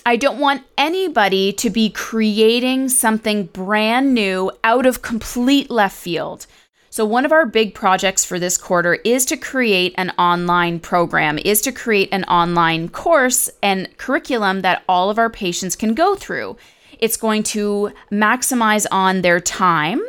I 0.07 0.15
don't 0.15 0.39
want 0.39 0.63
anybody 0.77 1.51
to 1.51 1.69
be 1.69 1.89
creating 1.89 2.87
something 2.87 3.47
brand 3.47 4.13
new 4.13 4.49
out 4.63 4.85
of 4.85 5.01
complete 5.01 5.69
left 5.69 5.97
field. 5.97 6.47
So, 6.89 7.03
one 7.03 7.25
of 7.25 7.33
our 7.33 7.45
big 7.45 7.73
projects 7.73 8.23
for 8.23 8.39
this 8.39 8.57
quarter 8.57 8.93
is 9.03 9.25
to 9.25 9.35
create 9.35 9.93
an 9.97 10.11
online 10.11 10.79
program, 10.79 11.37
is 11.39 11.59
to 11.63 11.73
create 11.73 12.07
an 12.13 12.23
online 12.23 12.87
course 12.87 13.49
and 13.61 13.89
curriculum 13.97 14.61
that 14.61 14.81
all 14.87 15.09
of 15.09 15.19
our 15.19 15.29
patients 15.29 15.75
can 15.75 15.93
go 15.93 16.15
through. 16.15 16.55
It's 16.99 17.17
going 17.17 17.43
to 17.43 17.91
maximize 18.09 18.85
on 18.89 19.23
their 19.23 19.41
time. 19.41 20.01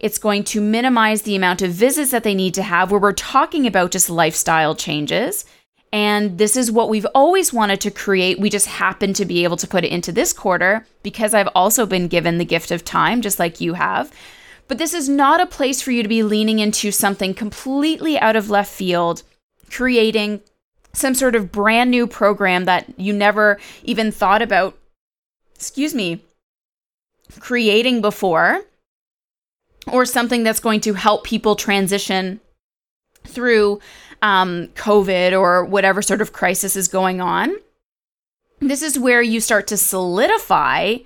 It's 0.00 0.18
going 0.18 0.42
to 0.44 0.60
minimize 0.60 1.22
the 1.22 1.36
amount 1.36 1.62
of 1.62 1.70
visits 1.70 2.10
that 2.10 2.24
they 2.24 2.34
need 2.34 2.54
to 2.54 2.64
have, 2.64 2.90
where 2.90 2.98
we're 2.98 3.12
talking 3.12 3.68
about 3.68 3.92
just 3.92 4.10
lifestyle 4.10 4.74
changes. 4.74 5.44
And 5.94 6.38
this 6.38 6.56
is 6.56 6.72
what 6.72 6.88
we've 6.88 7.06
always 7.14 7.52
wanted 7.52 7.80
to 7.82 7.90
create. 7.92 8.40
We 8.40 8.50
just 8.50 8.66
happen 8.66 9.12
to 9.12 9.24
be 9.24 9.44
able 9.44 9.56
to 9.58 9.68
put 9.68 9.84
it 9.84 9.92
into 9.92 10.10
this 10.10 10.32
quarter 10.32 10.84
because 11.04 11.34
I've 11.34 11.48
also 11.54 11.86
been 11.86 12.08
given 12.08 12.38
the 12.38 12.44
gift 12.44 12.72
of 12.72 12.84
time, 12.84 13.22
just 13.22 13.38
like 13.38 13.60
you 13.60 13.74
have. 13.74 14.12
But 14.66 14.78
this 14.78 14.92
is 14.92 15.08
not 15.08 15.40
a 15.40 15.46
place 15.46 15.80
for 15.80 15.92
you 15.92 16.02
to 16.02 16.08
be 16.08 16.24
leaning 16.24 16.58
into 16.58 16.90
something 16.90 17.32
completely 17.32 18.18
out 18.18 18.34
of 18.34 18.50
left 18.50 18.72
field, 18.72 19.22
creating 19.70 20.40
some 20.92 21.14
sort 21.14 21.36
of 21.36 21.52
brand 21.52 21.92
new 21.92 22.08
program 22.08 22.64
that 22.64 22.92
you 22.98 23.12
never 23.12 23.60
even 23.84 24.10
thought 24.10 24.42
about, 24.42 24.76
excuse 25.54 25.94
me, 25.94 26.24
creating 27.38 28.00
before, 28.00 28.62
or 29.92 30.04
something 30.04 30.42
that's 30.42 30.58
going 30.58 30.80
to 30.80 30.94
help 30.94 31.22
people 31.22 31.54
transition 31.54 32.40
through 33.22 33.80
um, 34.24 34.68
COVID 34.68 35.38
or 35.38 35.64
whatever 35.66 36.00
sort 36.00 36.22
of 36.22 36.32
crisis 36.32 36.74
is 36.74 36.88
going 36.88 37.20
on. 37.20 37.54
This 38.58 38.82
is 38.82 38.98
where 38.98 39.20
you 39.20 39.38
start 39.38 39.66
to 39.66 39.76
solidify 39.76 40.96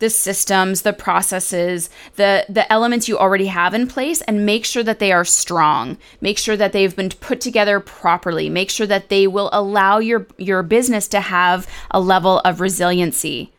the 0.00 0.10
systems, 0.10 0.82
the 0.82 0.92
processes, 0.92 1.88
the 2.16 2.44
the 2.48 2.70
elements 2.70 3.08
you 3.08 3.16
already 3.16 3.46
have 3.46 3.74
in 3.74 3.86
place 3.86 4.20
and 4.22 4.44
make 4.44 4.64
sure 4.64 4.82
that 4.82 4.98
they 4.98 5.12
are 5.12 5.24
strong. 5.24 5.96
Make 6.20 6.36
sure 6.36 6.56
that 6.56 6.72
they've 6.72 6.96
been 6.96 7.10
put 7.10 7.40
together 7.40 7.78
properly. 7.78 8.50
Make 8.50 8.70
sure 8.70 8.88
that 8.88 9.08
they 9.08 9.28
will 9.28 9.50
allow 9.52 9.98
your 9.98 10.26
your 10.36 10.64
business 10.64 11.06
to 11.08 11.20
have 11.20 11.68
a 11.92 12.00
level 12.00 12.40
of 12.40 12.60
resiliency 12.60 13.52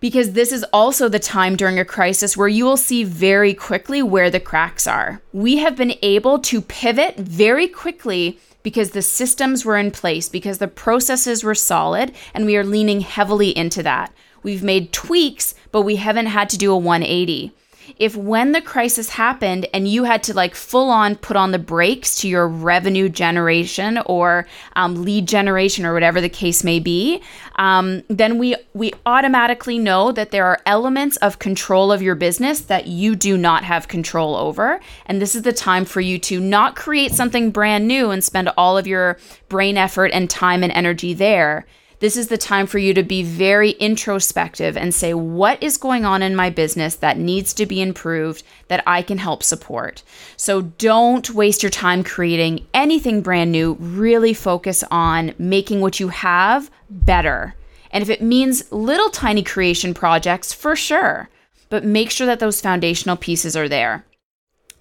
because 0.00 0.32
this 0.32 0.52
is 0.52 0.64
also 0.72 1.08
the 1.08 1.18
time 1.18 1.56
during 1.56 1.78
a 1.78 1.84
crisis 1.84 2.36
where 2.36 2.48
you 2.48 2.64
will 2.64 2.76
see 2.76 3.04
very 3.04 3.54
quickly 3.54 4.02
where 4.02 4.30
the 4.30 4.40
cracks 4.40 4.86
are. 4.86 5.20
We 5.32 5.56
have 5.58 5.76
been 5.76 5.94
able 6.02 6.38
to 6.40 6.60
pivot 6.60 7.16
very 7.16 7.68
quickly 7.68 8.38
because 8.62 8.90
the 8.90 9.02
systems 9.02 9.64
were 9.64 9.76
in 9.76 9.90
place, 9.90 10.28
because 10.28 10.58
the 10.58 10.68
processes 10.68 11.42
were 11.42 11.54
solid, 11.54 12.12
and 12.34 12.44
we 12.44 12.56
are 12.56 12.64
leaning 12.64 13.00
heavily 13.00 13.56
into 13.56 13.82
that. 13.82 14.12
We've 14.42 14.62
made 14.62 14.92
tweaks, 14.92 15.54
but 15.72 15.82
we 15.82 15.96
haven't 15.96 16.26
had 16.26 16.48
to 16.50 16.58
do 16.58 16.72
a 16.72 16.76
180 16.76 17.52
if 17.96 18.16
when 18.16 18.52
the 18.52 18.60
crisis 18.60 19.10
happened 19.10 19.66
and 19.72 19.88
you 19.88 20.04
had 20.04 20.22
to 20.24 20.34
like 20.34 20.54
full 20.54 20.90
on 20.90 21.16
put 21.16 21.36
on 21.36 21.52
the 21.52 21.58
brakes 21.58 22.20
to 22.20 22.28
your 22.28 22.48
revenue 22.48 23.08
generation 23.08 23.98
or 24.06 24.46
um, 24.76 25.02
lead 25.02 25.26
generation 25.26 25.84
or 25.84 25.94
whatever 25.94 26.20
the 26.20 26.28
case 26.28 26.62
may 26.64 26.78
be, 26.78 27.22
um, 27.56 28.02
then 28.08 28.38
we 28.38 28.56
we 28.74 28.92
automatically 29.06 29.78
know 29.78 30.12
that 30.12 30.30
there 30.30 30.46
are 30.46 30.60
elements 30.66 31.16
of 31.18 31.38
control 31.38 31.90
of 31.90 32.02
your 32.02 32.14
business 32.14 32.60
that 32.62 32.86
you 32.86 33.16
do 33.16 33.36
not 33.36 33.64
have 33.64 33.88
control 33.88 34.36
over, 34.36 34.80
and 35.06 35.20
this 35.20 35.34
is 35.34 35.42
the 35.42 35.52
time 35.52 35.84
for 35.84 36.00
you 36.00 36.18
to 36.18 36.40
not 36.40 36.76
create 36.76 37.12
something 37.12 37.50
brand 37.50 37.88
new 37.88 38.10
and 38.10 38.22
spend 38.22 38.50
all 38.56 38.76
of 38.78 38.86
your 38.86 39.18
brain 39.48 39.76
effort 39.76 40.10
and 40.12 40.28
time 40.30 40.62
and 40.62 40.72
energy 40.72 41.14
there 41.14 41.66
this 42.00 42.16
is 42.16 42.28
the 42.28 42.38
time 42.38 42.66
for 42.66 42.78
you 42.78 42.94
to 42.94 43.02
be 43.02 43.22
very 43.22 43.70
introspective 43.72 44.76
and 44.76 44.94
say, 44.94 45.14
what 45.14 45.62
is 45.62 45.76
going 45.76 46.04
on 46.04 46.22
in 46.22 46.36
my 46.36 46.50
business 46.50 46.94
that 46.96 47.18
needs 47.18 47.52
to 47.54 47.66
be 47.66 47.82
improved 47.82 48.42
that 48.68 48.82
I 48.86 49.02
can 49.02 49.18
help 49.18 49.42
support? 49.42 50.02
So 50.36 50.62
don't 50.62 51.28
waste 51.30 51.62
your 51.62 51.70
time 51.70 52.04
creating 52.04 52.66
anything 52.72 53.20
brand 53.20 53.50
new. 53.50 53.74
Really 53.80 54.34
focus 54.34 54.84
on 54.90 55.34
making 55.38 55.80
what 55.80 55.98
you 55.98 56.08
have 56.08 56.70
better. 56.88 57.54
And 57.90 58.02
if 58.02 58.10
it 58.10 58.22
means 58.22 58.70
little 58.70 59.10
tiny 59.10 59.42
creation 59.42 59.94
projects, 59.94 60.52
for 60.52 60.76
sure, 60.76 61.28
but 61.68 61.84
make 61.84 62.10
sure 62.10 62.26
that 62.26 62.38
those 62.38 62.60
foundational 62.60 63.16
pieces 63.16 63.56
are 63.56 63.68
there. 63.68 64.04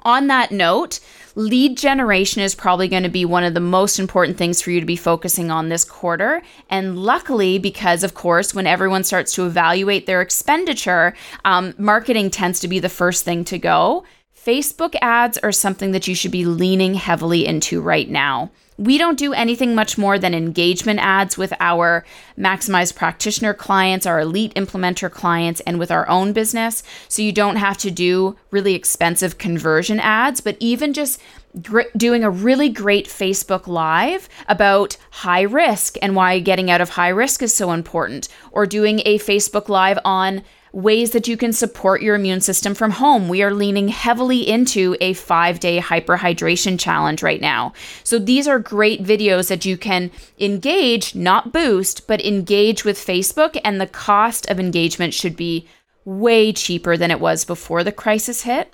On 0.04 0.28
that 0.28 0.52
note, 0.52 1.00
lead 1.36 1.78
generation 1.78 2.42
is 2.42 2.56
probably 2.56 2.88
going 2.88 3.04
to 3.04 3.10
be 3.10 3.26
one 3.26 3.44
of 3.44 3.54
the 3.54 3.60
most 3.60 4.00
important 4.00 4.38
things 4.38 4.62
for 4.62 4.72
you 4.72 4.80
to 4.80 4.86
be 4.86 4.96
focusing 4.96 5.52
on 5.52 5.70
this 5.70 5.84
quarter. 5.84 6.42
And 6.70 6.98
luckily, 6.98 7.60
because 7.60 8.04
of 8.04 8.14
course, 8.14 8.54
when 8.54 8.68
everyone 8.68 9.04
starts 9.04 9.34
to 9.34 9.46
evaluate 9.46 10.06
their 10.06 10.22
expenditure, 10.22 11.16
um, 11.46 11.74
marketing 11.78 12.30
tends 12.30 12.60
to 12.62 12.68
be 12.68 12.80
the 12.80 12.90
first 12.90 13.26
thing 13.26 13.44
to 13.46 13.58
go. 13.58 14.04
Facebook 14.36 14.96
ads 15.02 15.38
are 15.40 15.52
something 15.52 15.92
that 15.92 16.08
you 16.08 16.16
should 16.16 16.32
be 16.32 16.46
leaning 16.46 16.94
heavily 16.94 17.46
into 17.46 17.82
right 17.82 18.10
now. 18.10 18.50
We 18.78 19.00
don't 19.00 19.18
do 19.18 19.34
anything 19.34 19.74
much 19.74 19.98
more 19.98 20.20
than 20.20 20.36
engagement 20.36 21.00
ads 21.00 21.38
with 21.38 21.52
our 21.60 22.06
maximized 22.38 22.96
practitioner 22.96 23.54
clients, 23.54 24.06
our 24.06 24.20
elite 24.20 24.54
implementer 24.54 25.10
clients, 25.12 25.62
and 25.62 25.80
with 25.80 25.90
our 25.90 26.08
own 26.08 26.32
business. 26.32 26.84
So 27.08 27.24
you 27.24 27.32
don't 27.32 27.56
have 27.56 27.78
to 27.80 27.90
do 27.90 28.38
really 28.52 28.76
expensive 28.76 29.40
conversion 29.40 30.00
ads, 30.00 30.42
but 30.42 30.58
even 30.60 30.94
just 30.94 31.20
gr- 31.62 31.82
doing 31.96 32.24
a 32.24 32.30
really 32.30 32.70
great 32.70 33.08
Facebook 33.08 33.66
Live 33.66 34.30
about 34.48 34.98
high 35.10 35.42
risk 35.42 35.96
and 36.02 36.16
why 36.16 36.40
getting 36.40 36.70
out 36.70 36.82
of 36.82 36.90
high 36.90 37.10
risk 37.10 37.42
is 37.42 37.56
so 37.56 37.72
important, 37.72 38.28
or 38.52 38.68
doing 38.68 39.02
a 39.06 39.18
Facebook 39.18 39.70
Live 39.70 39.98
on 40.06 40.44
ways 40.72 41.12
that 41.12 41.28
you 41.28 41.38
can 41.38 41.54
support 41.54 42.02
your 42.02 42.16
immune 42.16 42.42
system 42.42 42.76
from 42.76 42.92
home. 42.92 43.30
We 43.30 43.42
are 43.44 43.54
leaning 43.54 43.88
heavily 43.88 44.48
into 44.48 44.96
a 45.02 45.14
five 45.14 45.60
day 45.60 45.80
hyperhydration 45.80 46.80
challenge 46.80 47.24
right 47.24 47.42
now. 47.42 47.74
So 48.04 48.20
these 48.20 48.48
are 48.48 48.60
great 48.60 49.04
videos 49.04 49.50
that 49.50 49.66
you 49.66 49.78
can 49.78 50.12
engage, 50.40 51.16
not 51.16 51.54
boost, 51.54 52.08
but 52.08 52.24
engage 52.24 52.84
with 52.84 52.98
Facebook. 52.98 53.60
And 53.64 53.80
the 53.80 53.88
cost 53.88 54.50
of 54.50 54.60
engagement 54.60 55.14
should 55.14 55.36
be 55.36 55.68
way 56.06 56.54
cheaper 56.54 56.96
than 56.96 57.12
it 57.12 57.20
was 57.20 57.44
before 57.44 57.84
the 57.84 57.92
crisis 57.92 58.44
hit. 58.44 58.74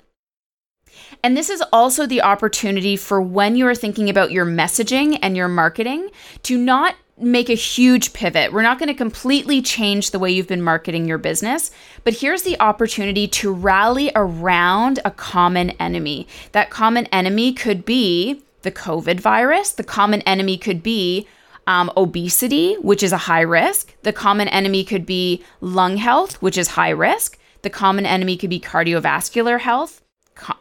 And 1.22 1.36
this 1.36 1.50
is 1.50 1.62
also 1.72 2.06
the 2.06 2.22
opportunity 2.22 2.96
for 2.96 3.20
when 3.20 3.56
you 3.56 3.66
are 3.66 3.74
thinking 3.74 4.08
about 4.08 4.30
your 4.30 4.46
messaging 4.46 5.18
and 5.22 5.36
your 5.36 5.48
marketing 5.48 6.10
to 6.44 6.56
not 6.56 6.96
make 7.18 7.48
a 7.48 7.54
huge 7.54 8.12
pivot. 8.12 8.52
We're 8.52 8.62
not 8.62 8.78
going 8.78 8.88
to 8.88 8.94
completely 8.94 9.62
change 9.62 10.10
the 10.10 10.18
way 10.18 10.30
you've 10.30 10.48
been 10.48 10.62
marketing 10.62 11.06
your 11.06 11.18
business, 11.18 11.70
but 12.02 12.14
here's 12.14 12.42
the 12.42 12.58
opportunity 12.60 13.28
to 13.28 13.52
rally 13.52 14.10
around 14.16 14.98
a 15.04 15.10
common 15.10 15.70
enemy. 15.70 16.26
That 16.52 16.70
common 16.70 17.06
enemy 17.06 17.52
could 17.52 17.84
be 17.84 18.42
the 18.62 18.72
COVID 18.72 19.20
virus, 19.20 19.70
the 19.72 19.84
common 19.84 20.22
enemy 20.22 20.58
could 20.58 20.82
be 20.82 21.28
um, 21.66 21.90
obesity, 21.96 22.74
which 22.74 23.02
is 23.02 23.12
a 23.12 23.18
high 23.18 23.40
risk. 23.40 23.94
The 24.02 24.12
common 24.12 24.48
enemy 24.48 24.84
could 24.84 25.06
be 25.06 25.42
lung 25.60 25.96
health, 25.96 26.40
which 26.42 26.58
is 26.58 26.68
high 26.68 26.90
risk. 26.90 27.38
The 27.62 27.70
common 27.70 28.04
enemy 28.04 28.36
could 28.36 28.50
be 28.50 28.60
cardiovascular 28.60 29.60
health, 29.60 30.02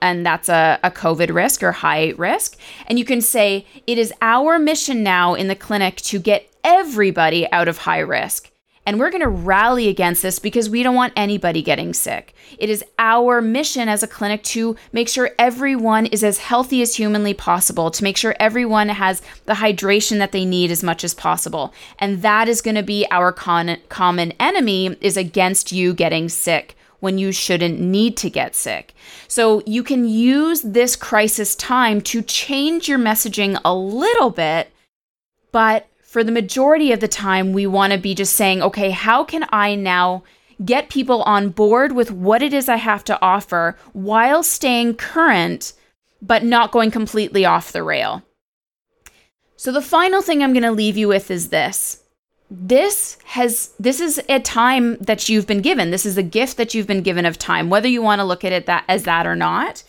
and 0.01 0.25
that's 0.25 0.49
a, 0.49 0.79
a 0.83 0.91
COVID 0.91 1.33
risk 1.33 1.63
or 1.63 1.71
high 1.71 2.13
risk. 2.17 2.57
And 2.87 2.99
you 2.99 3.05
can 3.05 3.21
say, 3.21 3.65
it 3.87 3.97
is 3.97 4.13
our 4.21 4.59
mission 4.59 5.03
now 5.03 5.33
in 5.33 5.47
the 5.47 5.55
clinic 5.55 5.97
to 5.97 6.19
get 6.19 6.49
everybody 6.63 7.51
out 7.51 7.67
of 7.67 7.79
high 7.79 7.99
risk. 7.99 8.49
And 8.85 8.99
we're 8.99 9.11
going 9.11 9.23
to 9.23 9.29
rally 9.29 9.87
against 9.87 10.21
this 10.21 10.39
because 10.39 10.69
we 10.69 10.83
don't 10.83 10.95
want 10.95 11.13
anybody 11.15 11.61
getting 11.61 11.93
sick. 11.93 12.33
It 12.59 12.69
is 12.69 12.83
our 12.99 13.41
mission 13.41 13.87
as 13.87 14.03
a 14.03 14.07
clinic 14.07 14.43
to 14.43 14.75
make 14.91 15.07
sure 15.07 15.31
everyone 15.39 16.05
is 16.07 16.21
as 16.21 16.39
healthy 16.39 16.81
as 16.81 16.95
humanly 16.95 17.33
possible, 17.33 17.91
to 17.91 18.03
make 18.03 18.17
sure 18.17 18.35
everyone 18.41 18.89
has 18.89 19.21
the 19.45 19.53
hydration 19.53 20.17
that 20.17 20.33
they 20.33 20.43
need 20.43 20.69
as 20.69 20.83
much 20.83 21.05
as 21.05 21.13
possible. 21.13 21.73
And 21.97 22.21
that 22.23 22.49
is 22.49 22.61
going 22.61 22.75
to 22.75 22.83
be 22.83 23.07
our 23.09 23.31
con- 23.31 23.77
common 23.87 24.33
enemy 24.37 24.97
is 24.99 25.15
against 25.15 25.71
you 25.71 25.93
getting 25.93 26.27
sick 26.27 26.75
when 27.03 27.17
you 27.17 27.33
shouldn't 27.33 27.81
need 27.81 28.15
to 28.15 28.29
get 28.29 28.55
sick. 28.55 28.93
So 29.27 29.61
you 29.65 29.83
can 29.83 30.07
use 30.07 30.61
this 30.61 30.95
crisis 30.95 31.53
time 31.53 31.99
to 32.01 32.21
change 32.21 32.87
your 32.87 32.97
messaging 32.97 33.59
a 33.65 33.75
little 33.75 34.29
bit, 34.29 34.71
but 35.51 35.87
for 36.01 36.23
the 36.23 36.31
majority 36.31 36.93
of 36.93 37.01
the 37.01 37.09
time, 37.09 37.51
we 37.51 37.67
want 37.67 37.91
to 37.91 37.99
be 37.99 38.15
just 38.15 38.37
saying, 38.37 38.61
okay, 38.61 38.91
how 38.91 39.25
can 39.25 39.45
I 39.49 39.75
now 39.75 40.23
get 40.63 40.87
people 40.87 41.23
on 41.23 41.49
board 41.49 41.91
with 41.91 42.09
what 42.09 42.41
it 42.41 42.53
is 42.53 42.69
I 42.69 42.77
have 42.77 43.03
to 43.05 43.21
offer 43.21 43.77
while 43.91 44.41
staying 44.41 44.95
current, 44.95 45.73
but 46.21 46.45
not 46.45 46.71
going 46.71 46.89
completely 46.89 47.43
off 47.43 47.73
the 47.73 47.83
rail. 47.83 48.23
So, 49.57 49.73
the 49.73 49.81
final 49.81 50.21
thing 50.21 50.41
I'm 50.41 50.53
going 50.53 50.63
to 50.63 50.71
leave 50.71 50.95
you 50.95 51.09
with 51.09 51.29
is 51.29 51.49
this 51.49 52.02
this 52.55 53.17
has 53.25 53.73
this 53.79 53.99
is 53.99 54.21
a 54.29 54.39
time 54.39 54.95
that 54.97 55.27
you've 55.27 55.47
been 55.47 55.61
given. 55.61 55.89
This 55.89 56.05
is 56.05 56.17
a 56.17 56.23
gift 56.23 56.57
that 56.57 56.73
you've 56.73 56.85
been 56.85 57.01
given 57.01 57.25
of 57.25 57.39
time 57.39 57.69
whether 57.69 57.87
you 57.87 58.01
want 58.01 58.19
to 58.19 58.23
look 58.23 58.45
at 58.45 58.51
it 58.51 58.67
that 58.67 58.85
as 58.87 59.03
that 59.03 59.25
or 59.25 59.35
not. 59.35 59.83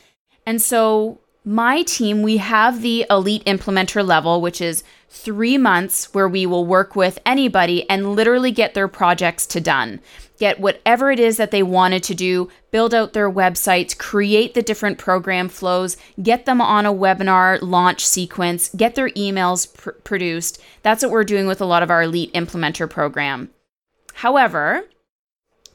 And 0.46 0.60
so 0.62 1.20
my 1.44 1.82
team 1.82 2.22
we 2.22 2.38
have 2.38 2.80
the 2.80 3.06
elite 3.10 3.44
implementer 3.44 4.06
level 4.06 4.40
which 4.40 4.60
is 4.60 4.82
3 5.10 5.58
months 5.58 6.12
where 6.14 6.28
we 6.28 6.46
will 6.46 6.66
work 6.66 6.96
with 6.96 7.18
anybody 7.26 7.88
and 7.88 8.14
literally 8.14 8.50
get 8.50 8.74
their 8.74 8.88
projects 8.88 9.46
to 9.46 9.60
done 9.60 10.00
get 10.38 10.60
whatever 10.60 11.10
it 11.10 11.20
is 11.20 11.36
that 11.36 11.50
they 11.50 11.62
wanted 11.62 12.02
to 12.02 12.14
do, 12.14 12.48
build 12.70 12.94
out 12.94 13.12
their 13.12 13.30
websites, 13.30 13.96
create 13.96 14.54
the 14.54 14.62
different 14.62 14.98
program 14.98 15.48
flows, 15.48 15.96
get 16.22 16.44
them 16.44 16.60
on 16.60 16.86
a 16.86 16.92
webinar 16.92 17.58
launch 17.62 18.06
sequence, 18.06 18.70
get 18.76 18.94
their 18.94 19.10
emails 19.10 19.72
pr- 19.72 19.90
produced. 19.90 20.60
That's 20.82 21.02
what 21.02 21.12
we're 21.12 21.24
doing 21.24 21.46
with 21.46 21.60
a 21.60 21.66
lot 21.66 21.82
of 21.82 21.90
our 21.90 22.02
elite 22.02 22.32
implementer 22.32 22.88
program. 22.88 23.50
However, 24.14 24.84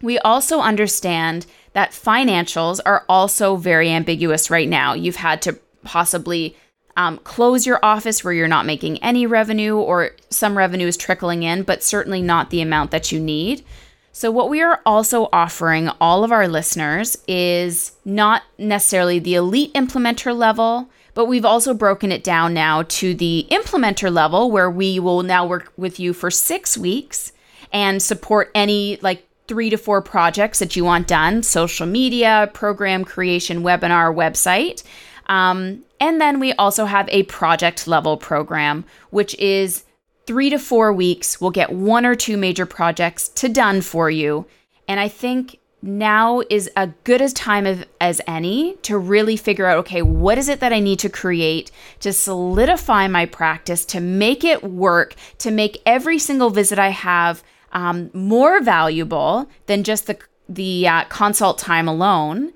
we 0.01 0.17
also 0.19 0.59
understand 0.59 1.45
that 1.73 1.91
financials 1.91 2.79
are 2.85 3.05
also 3.07 3.55
very 3.55 3.89
ambiguous 3.89 4.49
right 4.49 4.67
now. 4.67 4.93
You've 4.93 5.15
had 5.17 5.41
to 5.43 5.59
possibly 5.83 6.55
um, 6.97 7.17
close 7.19 7.65
your 7.65 7.79
office 7.83 8.23
where 8.23 8.33
you're 8.33 8.47
not 8.47 8.65
making 8.65 9.01
any 9.03 9.25
revenue 9.25 9.77
or 9.77 10.11
some 10.29 10.57
revenue 10.57 10.87
is 10.87 10.97
trickling 10.97 11.43
in, 11.43 11.63
but 11.63 11.83
certainly 11.83 12.21
not 12.21 12.49
the 12.49 12.61
amount 12.61 12.91
that 12.91 13.11
you 13.11 13.19
need. 13.19 13.63
So, 14.11 14.31
what 14.31 14.49
we 14.49 14.61
are 14.61 14.81
also 14.85 15.29
offering 15.31 15.89
all 16.01 16.23
of 16.23 16.31
our 16.31 16.47
listeners 16.47 17.17
is 17.27 17.93
not 18.03 18.43
necessarily 18.57 19.19
the 19.19 19.35
elite 19.35 19.73
implementer 19.73 20.35
level, 20.35 20.89
but 21.13 21.25
we've 21.25 21.45
also 21.45 21.73
broken 21.73 22.11
it 22.11 22.23
down 22.23 22.53
now 22.53 22.83
to 22.83 23.13
the 23.13 23.47
implementer 23.51 24.11
level 24.11 24.51
where 24.51 24.69
we 24.69 24.99
will 24.99 25.23
now 25.23 25.45
work 25.45 25.71
with 25.77 25.99
you 25.99 26.11
for 26.11 26.31
six 26.31 26.77
weeks 26.77 27.31
and 27.71 28.01
support 28.01 28.51
any 28.55 28.97
like 29.01 29.25
three 29.49 29.69
to 29.69 29.77
four 29.77 30.01
projects 30.01 30.59
that 30.59 30.77
you 30.77 30.85
want 30.85 31.07
done 31.07 31.43
social 31.43 31.85
media, 31.85 32.49
program 32.53 33.03
creation, 33.03 33.63
webinar, 33.63 34.15
website. 34.15 34.83
Um, 35.25 35.83
and 35.99 36.21
then 36.21 36.39
we 36.39 36.53
also 36.53 36.85
have 36.85 37.09
a 37.09 37.23
project 37.23 37.87
level 37.87 38.15
program, 38.15 38.85
which 39.09 39.35
is 39.35 39.83
three 40.25 40.51
to 40.51 40.59
four 40.59 40.93
weeks, 40.93 41.41
we'll 41.41 41.51
get 41.51 41.71
one 41.71 42.05
or 42.05 42.15
two 42.15 42.37
major 42.37 42.65
projects 42.65 43.27
to 43.29 43.49
done 43.49 43.81
for 43.81 44.09
you. 44.09 44.45
And 44.87 44.99
I 44.99 45.07
think 45.07 45.59
now 45.81 46.41
is 46.49 46.69
a 46.75 46.87
good 47.03 47.21
as 47.21 47.33
time 47.33 47.65
of, 47.65 47.85
as 47.99 48.21
any 48.27 48.75
to 48.83 48.97
really 48.97 49.37
figure 49.37 49.65
out 49.65 49.79
okay, 49.79 50.01
what 50.01 50.37
is 50.37 50.49
it 50.49 50.59
that 50.59 50.73
I 50.73 50.79
need 50.79 50.99
to 50.99 51.09
create 51.09 51.71
to 52.01 52.13
solidify 52.13 53.07
my 53.07 53.25
practice, 53.25 53.85
to 53.85 53.99
make 53.99 54.43
it 54.43 54.63
work, 54.63 55.15
to 55.39 55.51
make 55.51 55.81
every 55.85 56.19
single 56.19 56.49
visit 56.49 56.77
I 56.77 56.89
have 56.89 57.43
um, 57.71 58.09
more 58.13 58.61
valuable 58.61 59.49
than 59.67 59.83
just 59.83 60.07
the, 60.07 60.17
the 60.47 60.87
uh, 60.87 61.03
consult 61.05 61.57
time 61.57 61.87
alone. 61.87 62.53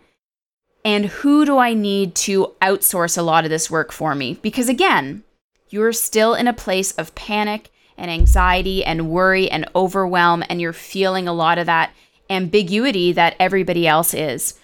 And 0.86 1.06
who 1.06 1.46
do 1.46 1.58
I 1.58 1.74
need 1.74 2.14
to 2.16 2.54
outsource 2.62 3.18
a 3.18 3.22
lot 3.22 3.46
of 3.46 3.50
this 3.50 3.72
work 3.72 3.92
for 3.92 4.16
me? 4.16 4.40
Because 4.42 4.68
again, 4.68 5.24
you're 5.70 5.94
still 5.94 6.34
in 6.34 6.48
a 6.48 6.54
place 6.54 6.92
of 6.94 7.16
panic 7.16 7.72
and 7.98 8.12
anxiety 8.12 8.84
and 8.84 9.10
worry 9.10 9.50
and 9.50 9.70
overwhelm, 9.76 10.44
and 10.50 10.60
you're 10.60 10.74
feeling 10.74 11.28
a 11.28 11.34
lot 11.34 11.58
of 11.58 11.68
that 11.68 11.92
ambiguity 12.30 13.12
that 13.14 13.36
everybody 13.40 13.88
else 13.88 14.14
is. 14.14 14.56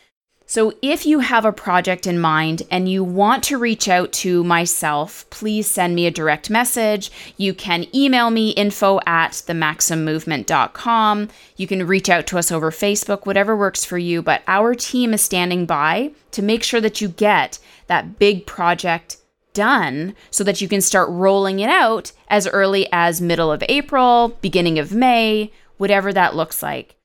So, 0.50 0.74
if 0.82 1.06
you 1.06 1.20
have 1.20 1.46
a 1.46 1.52
project 1.52 2.08
in 2.08 2.20
mind 2.20 2.64
and 2.72 2.90
you 2.90 3.04
want 3.04 3.44
to 3.44 3.60
reach 3.60 3.88
out 3.88 4.12
to 4.14 4.44
myself, 4.44 5.30
please 5.30 5.70
send 5.70 5.94
me 5.94 6.08
a 6.08 6.12
direct 6.12 6.50
message. 6.50 7.12
You 7.38 7.54
can 7.54 7.86
email 7.96 8.32
me 8.32 8.50
info 8.50 9.00
at 9.06 9.34
themaximmovement.com. 9.34 11.30
You 11.56 11.68
can 11.68 11.86
reach 11.86 12.10
out 12.10 12.26
to 12.26 12.40
us 12.40 12.52
over 12.52 12.72
Facebook, 12.72 13.28
whatever 13.28 13.56
works 13.56 13.86
for 13.86 14.00
you. 14.00 14.24
But 14.24 14.42
our 14.48 14.74
team 14.74 15.14
is 15.14 15.22
standing 15.22 15.68
by 15.68 16.14
to 16.32 16.42
make 16.42 16.64
sure 16.64 16.82
that 16.82 17.00
you 17.00 17.10
get 17.10 17.60
that 17.86 18.18
big 18.18 18.48
project 18.48 19.18
done 19.54 20.16
so 20.32 20.44
that 20.46 20.62
you 20.62 20.68
can 20.68 20.82
start 20.82 21.10
rolling 21.12 21.60
it 21.60 21.70
out 21.70 22.12
as 22.28 22.48
early 22.48 22.88
as 22.92 23.22
middle 23.22 23.52
of 23.52 23.64
April, 23.70 24.30
beginning 24.42 24.80
of 24.80 24.96
May, 24.96 25.52
whatever 25.78 26.12
that 26.12 26.36
looks 26.36 26.64
like. 26.64 26.96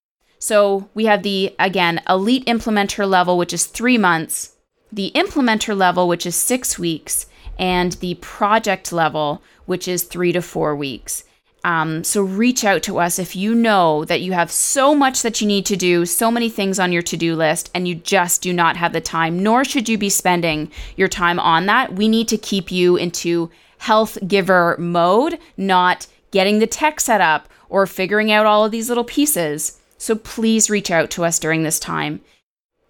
So 0.44 0.90
we 0.92 1.06
have 1.06 1.22
the, 1.22 1.54
again, 1.58 2.02
elite 2.06 2.44
implementer 2.44 3.08
level, 3.08 3.38
which 3.38 3.54
is 3.54 3.64
three 3.64 3.96
months, 3.96 4.54
the 4.92 5.10
implementer 5.14 5.74
level, 5.74 6.06
which 6.06 6.26
is 6.26 6.36
six 6.36 6.78
weeks, 6.78 7.24
and 7.58 7.92
the 7.92 8.16
project 8.16 8.92
level, 8.92 9.42
which 9.64 9.88
is 9.88 10.02
three 10.02 10.32
to 10.32 10.42
four 10.42 10.76
weeks. 10.76 11.24
Um, 11.64 12.04
so 12.04 12.20
reach 12.20 12.62
out 12.62 12.82
to 12.82 12.98
us 12.98 13.18
if 13.18 13.34
you 13.34 13.54
know 13.54 14.04
that 14.04 14.20
you 14.20 14.32
have 14.34 14.50
so 14.50 14.94
much 14.94 15.22
that 15.22 15.40
you 15.40 15.46
need 15.46 15.64
to 15.64 15.76
do, 15.76 16.04
so 16.04 16.30
many 16.30 16.50
things 16.50 16.78
on 16.78 16.92
your 16.92 17.00
to 17.00 17.16
do 17.16 17.34
list, 17.34 17.70
and 17.74 17.88
you 17.88 17.94
just 17.94 18.42
do 18.42 18.52
not 18.52 18.76
have 18.76 18.92
the 18.92 19.00
time, 19.00 19.42
nor 19.42 19.64
should 19.64 19.88
you 19.88 19.96
be 19.96 20.10
spending 20.10 20.70
your 20.94 21.08
time 21.08 21.40
on 21.40 21.64
that. 21.64 21.94
We 21.94 22.06
need 22.06 22.28
to 22.28 22.36
keep 22.36 22.70
you 22.70 22.96
into 22.96 23.50
health 23.78 24.18
giver 24.28 24.76
mode, 24.78 25.38
not 25.56 26.06
getting 26.32 26.58
the 26.58 26.66
tech 26.66 27.00
set 27.00 27.22
up 27.22 27.48
or 27.70 27.86
figuring 27.86 28.30
out 28.30 28.44
all 28.44 28.66
of 28.66 28.72
these 28.72 28.90
little 28.90 29.04
pieces. 29.04 29.80
So 30.04 30.14
please 30.14 30.68
reach 30.68 30.90
out 30.90 31.10
to 31.12 31.24
us 31.24 31.38
during 31.38 31.62
this 31.62 31.78
time. 31.80 32.20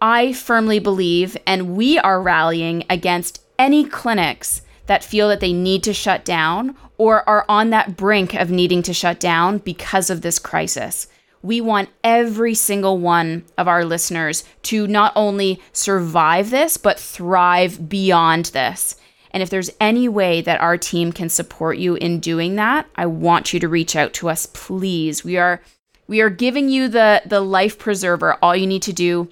I 0.00 0.32
firmly 0.32 0.80
believe, 0.80 1.36
and 1.46 1.76
we 1.76 1.96
are 1.96 2.20
rallying 2.20 2.82
against 2.90 3.40
any 3.56 3.84
clinics 3.84 4.62
that 4.86 5.04
feel 5.04 5.28
that 5.28 5.38
they 5.38 5.52
need 5.52 5.84
to 5.84 5.94
shut 5.94 6.24
down 6.24 6.74
or 6.98 7.22
are 7.28 7.46
on 7.48 7.70
that 7.70 7.96
brink 7.96 8.34
of 8.34 8.50
needing 8.50 8.82
to 8.82 8.92
shut 8.92 9.20
down 9.20 9.58
because 9.58 10.10
of 10.10 10.22
this 10.22 10.40
crisis. 10.40 11.06
We 11.40 11.60
want 11.60 11.88
every 12.02 12.56
single 12.56 12.98
one 12.98 13.44
of 13.56 13.68
our 13.68 13.84
listeners 13.84 14.42
to 14.62 14.88
not 14.88 15.12
only 15.14 15.62
survive 15.72 16.50
this, 16.50 16.76
but 16.76 16.98
thrive 16.98 17.88
beyond 17.88 18.46
this. 18.46 18.96
And 19.30 19.40
if 19.40 19.50
there's 19.50 19.70
any 19.80 20.08
way 20.08 20.40
that 20.40 20.60
our 20.60 20.76
team 20.76 21.12
can 21.12 21.28
support 21.28 21.78
you 21.78 21.94
in 21.94 22.18
doing 22.18 22.56
that, 22.56 22.88
I 22.96 23.06
want 23.06 23.52
you 23.52 23.60
to 23.60 23.68
reach 23.68 23.94
out 23.94 24.14
to 24.14 24.28
us, 24.28 24.46
please. 24.46 25.22
We 25.22 25.36
are 25.36 25.60
we 26.06 26.20
are 26.20 26.30
giving 26.30 26.68
you 26.68 26.88
the 26.88 27.22
the 27.26 27.40
life 27.40 27.78
preserver. 27.78 28.36
All 28.42 28.54
you 28.56 28.66
need 28.66 28.82
to 28.82 28.92
do 28.92 29.28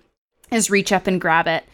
is 0.50 0.70
reach 0.70 0.92
up 0.92 1.06
and 1.06 1.20
grab 1.20 1.46
it. 1.46 1.64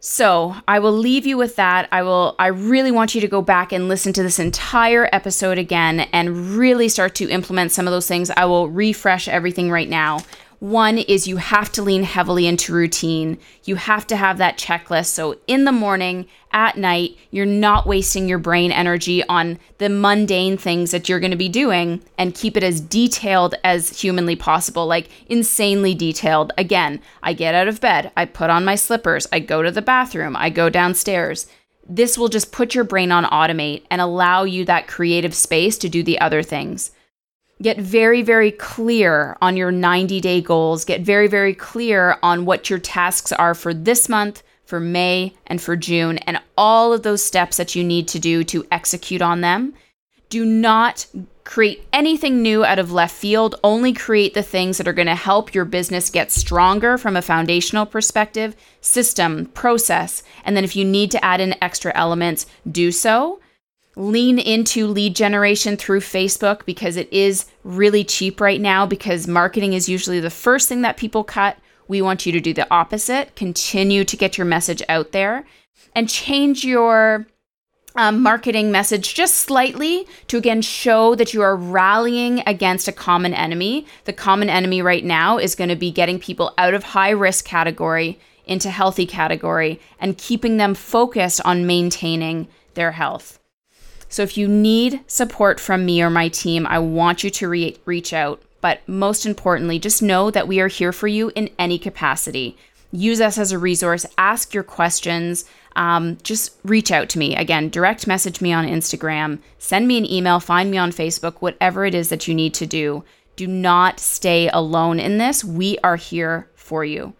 So 0.00 0.54
I 0.68 0.78
will 0.78 0.92
leave 0.92 1.26
you 1.26 1.36
with 1.36 1.56
that. 1.56 1.88
I 1.90 2.02
will 2.02 2.36
I 2.38 2.48
really 2.48 2.92
want 2.92 3.14
you 3.14 3.20
to 3.20 3.28
go 3.28 3.42
back 3.42 3.72
and 3.72 3.88
listen 3.88 4.12
to 4.12 4.22
this 4.22 4.38
entire 4.38 5.08
episode 5.12 5.58
again 5.58 6.00
and 6.12 6.56
really 6.56 6.88
start 6.88 7.16
to 7.16 7.28
implement 7.28 7.72
some 7.72 7.86
of 7.88 7.92
those 7.92 8.06
things. 8.06 8.30
I 8.30 8.44
will 8.44 8.68
refresh 8.68 9.26
everything 9.26 9.70
right 9.70 9.88
now. 9.88 10.20
One 10.60 10.98
is 10.98 11.28
you 11.28 11.36
have 11.36 11.70
to 11.72 11.82
lean 11.82 12.02
heavily 12.02 12.48
into 12.48 12.72
routine. 12.72 13.38
You 13.62 13.76
have 13.76 14.06
to 14.08 14.16
have 14.16 14.38
that 14.38 14.58
checklist. 14.58 15.06
So 15.06 15.36
in 15.46 15.64
the 15.64 15.72
morning, 15.72 16.26
at 16.52 16.76
night, 16.76 17.16
you're 17.30 17.46
not 17.46 17.86
wasting 17.86 18.28
your 18.28 18.38
brain 18.38 18.72
energy 18.72 19.22
on 19.28 19.60
the 19.78 19.88
mundane 19.88 20.56
things 20.56 20.90
that 20.90 21.08
you're 21.08 21.20
going 21.20 21.30
to 21.30 21.36
be 21.36 21.48
doing 21.48 22.02
and 22.16 22.34
keep 22.34 22.56
it 22.56 22.64
as 22.64 22.80
detailed 22.80 23.54
as 23.62 24.00
humanly 24.00 24.34
possible, 24.34 24.86
like 24.86 25.10
insanely 25.28 25.94
detailed. 25.94 26.52
Again, 26.58 27.00
I 27.22 27.34
get 27.34 27.54
out 27.54 27.68
of 27.68 27.80
bed, 27.80 28.10
I 28.16 28.24
put 28.24 28.50
on 28.50 28.64
my 28.64 28.74
slippers, 28.74 29.28
I 29.32 29.38
go 29.38 29.62
to 29.62 29.70
the 29.70 29.82
bathroom, 29.82 30.34
I 30.34 30.50
go 30.50 30.68
downstairs. 30.68 31.46
This 31.88 32.18
will 32.18 32.28
just 32.28 32.50
put 32.50 32.74
your 32.74 32.84
brain 32.84 33.12
on 33.12 33.24
automate 33.26 33.84
and 33.90 34.00
allow 34.00 34.42
you 34.42 34.64
that 34.64 34.88
creative 34.88 35.34
space 35.34 35.78
to 35.78 35.88
do 35.88 36.02
the 36.02 36.20
other 36.20 36.42
things. 36.42 36.90
Get 37.60 37.78
very, 37.78 38.22
very 38.22 38.52
clear 38.52 39.36
on 39.42 39.56
your 39.56 39.72
90 39.72 40.20
day 40.20 40.40
goals. 40.40 40.84
Get 40.84 41.00
very, 41.00 41.26
very 41.26 41.54
clear 41.54 42.16
on 42.22 42.44
what 42.44 42.70
your 42.70 42.78
tasks 42.78 43.32
are 43.32 43.54
for 43.54 43.74
this 43.74 44.08
month, 44.08 44.42
for 44.64 44.78
May, 44.78 45.34
and 45.46 45.60
for 45.60 45.74
June, 45.74 46.18
and 46.18 46.40
all 46.56 46.92
of 46.92 47.02
those 47.02 47.24
steps 47.24 47.56
that 47.56 47.74
you 47.74 47.82
need 47.82 48.06
to 48.08 48.20
do 48.20 48.44
to 48.44 48.66
execute 48.70 49.22
on 49.22 49.40
them. 49.40 49.74
Do 50.28 50.44
not 50.44 51.06
create 51.42 51.88
anything 51.92 52.42
new 52.42 52.64
out 52.64 52.78
of 52.78 52.92
left 52.92 53.14
field. 53.14 53.54
Only 53.64 53.94
create 53.94 54.34
the 54.34 54.42
things 54.42 54.76
that 54.76 54.86
are 54.86 54.92
going 54.92 55.06
to 55.06 55.14
help 55.14 55.54
your 55.54 55.64
business 55.64 56.10
get 56.10 56.30
stronger 56.30 56.98
from 56.98 57.16
a 57.16 57.22
foundational 57.22 57.86
perspective, 57.86 58.54
system, 58.82 59.46
process. 59.46 60.22
And 60.44 60.54
then 60.54 60.64
if 60.64 60.76
you 60.76 60.84
need 60.84 61.10
to 61.12 61.24
add 61.24 61.40
in 61.40 61.56
extra 61.62 61.90
elements, 61.96 62.46
do 62.70 62.92
so 62.92 63.40
lean 63.98 64.38
into 64.38 64.86
lead 64.86 65.16
generation 65.16 65.76
through 65.76 66.00
Facebook 66.00 66.64
because 66.64 66.96
it 66.96 67.12
is 67.12 67.46
really 67.64 68.04
cheap 68.04 68.40
right 68.40 68.60
now 68.60 68.86
because 68.86 69.26
marketing 69.26 69.72
is 69.72 69.88
usually 69.88 70.20
the 70.20 70.30
first 70.30 70.68
thing 70.68 70.82
that 70.82 70.96
people 70.96 71.24
cut. 71.24 71.58
We 71.88 72.00
want 72.00 72.24
you 72.24 72.32
to 72.32 72.40
do 72.40 72.54
the 72.54 72.70
opposite, 72.70 73.34
continue 73.34 74.04
to 74.04 74.16
get 74.16 74.38
your 74.38 74.44
message 74.44 74.82
out 74.88 75.12
there 75.12 75.44
and 75.94 76.08
change 76.08 76.64
your 76.64 77.26
um, 77.96 78.22
marketing 78.22 78.70
message 78.70 79.14
just 79.14 79.34
slightly 79.34 80.06
to 80.28 80.36
again 80.36 80.62
show 80.62 81.16
that 81.16 81.34
you 81.34 81.42
are 81.42 81.56
rallying 81.56 82.42
against 82.46 82.86
a 82.86 82.92
common 82.92 83.34
enemy. 83.34 83.84
The 84.04 84.12
common 84.12 84.48
enemy 84.48 84.80
right 84.80 85.04
now 85.04 85.38
is 85.38 85.56
going 85.56 85.70
to 85.70 85.76
be 85.76 85.90
getting 85.90 86.20
people 86.20 86.54
out 86.56 86.74
of 86.74 86.84
high 86.84 87.10
risk 87.10 87.44
category 87.44 88.20
into 88.44 88.70
healthy 88.70 89.06
category 89.06 89.80
and 89.98 90.16
keeping 90.16 90.56
them 90.56 90.74
focused 90.74 91.40
on 91.44 91.66
maintaining 91.66 92.46
their 92.74 92.92
health. 92.92 93.40
So 94.08 94.22
if 94.22 94.36
you 94.36 94.48
need 94.48 95.00
support 95.06 95.60
from 95.60 95.84
me 95.84 96.02
or 96.02 96.10
my 96.10 96.28
team, 96.28 96.66
I 96.66 96.78
want 96.78 97.22
you 97.22 97.30
to 97.30 97.48
re- 97.48 97.76
reach 97.84 98.12
out. 98.12 98.42
But 98.60 98.80
most 98.88 99.26
importantly, 99.26 99.78
just 99.78 100.02
know 100.02 100.30
that 100.30 100.48
we 100.48 100.60
are 100.60 100.68
here 100.68 100.92
for 100.92 101.06
you 101.06 101.30
in 101.34 101.50
any 101.58 101.78
capacity. 101.78 102.56
Use 102.90 103.20
us 103.20 103.38
as 103.38 103.52
a 103.52 103.58
resource, 103.58 104.06
ask 104.16 104.54
your 104.54 104.62
questions 104.62 105.44
um, 105.78 106.18
just 106.24 106.56
reach 106.64 106.90
out 106.90 107.08
to 107.10 107.18
me. 107.18 107.36
Again, 107.36 107.70
direct 107.70 108.06
message 108.06 108.40
me 108.40 108.52
on 108.52 108.66
Instagram, 108.66 109.38
send 109.58 109.86
me 109.86 109.96
an 109.96 110.10
email, 110.10 110.40
find 110.40 110.70
me 110.70 110.76
on 110.76 110.90
Facebook, 110.90 111.36
whatever 111.38 111.86
it 111.86 111.94
is 111.94 112.08
that 112.08 112.26
you 112.26 112.34
need 112.34 112.52
to 112.54 112.66
do. 112.66 113.04
Do 113.36 113.46
not 113.46 114.00
stay 114.00 114.48
alone 114.48 114.98
in 114.98 115.18
this. 115.18 115.44
We 115.44 115.78
are 115.84 115.94
here 115.94 116.50
for 116.56 116.84
you. 116.84 117.14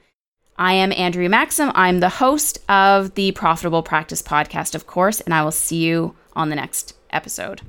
I 0.57 0.73
am 0.73 0.93
Andrea 0.93 1.29
Maxim. 1.29 1.71
I'm 1.77 2.01
the 2.01 2.09
host 2.09 2.59
of 2.69 3.15
the 3.15 3.31
Profitable 3.31 3.85
Practice 3.85 4.23
Podcast, 4.23 4.75
of 4.75 4.89
course, 4.89 5.21
and 5.21 5.33
I 5.33 5.45
will 5.45 5.53
see 5.53 5.77
you 5.77 6.17
on 6.39 6.49
the 6.49 6.57
next 6.57 6.95
episode. 7.11 7.61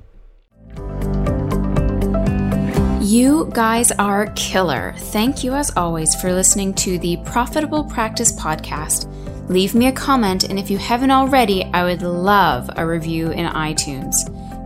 You 3.01 3.49
guys 3.53 3.91
are 3.91 4.31
killer. 4.35 4.93
Thank 4.97 5.43
you, 5.43 5.53
as 5.53 5.75
always, 5.75 6.15
for 6.15 6.31
listening 6.31 6.73
to 6.75 6.99
the 6.99 7.17
Profitable 7.25 7.83
Practice 7.83 8.31
Podcast 8.39 9.13
leave 9.49 9.75
me 9.75 9.87
a 9.87 9.91
comment, 9.91 10.45
and 10.45 10.57
if 10.57 10.71
you 10.71 10.77
haven't 10.77 11.11
already, 11.11 11.65
I 11.65 11.83
would 11.83 12.03
love 12.03 12.69
a 12.77 12.85
review 12.85 13.31
in 13.31 13.47
iTunes. 13.47 14.15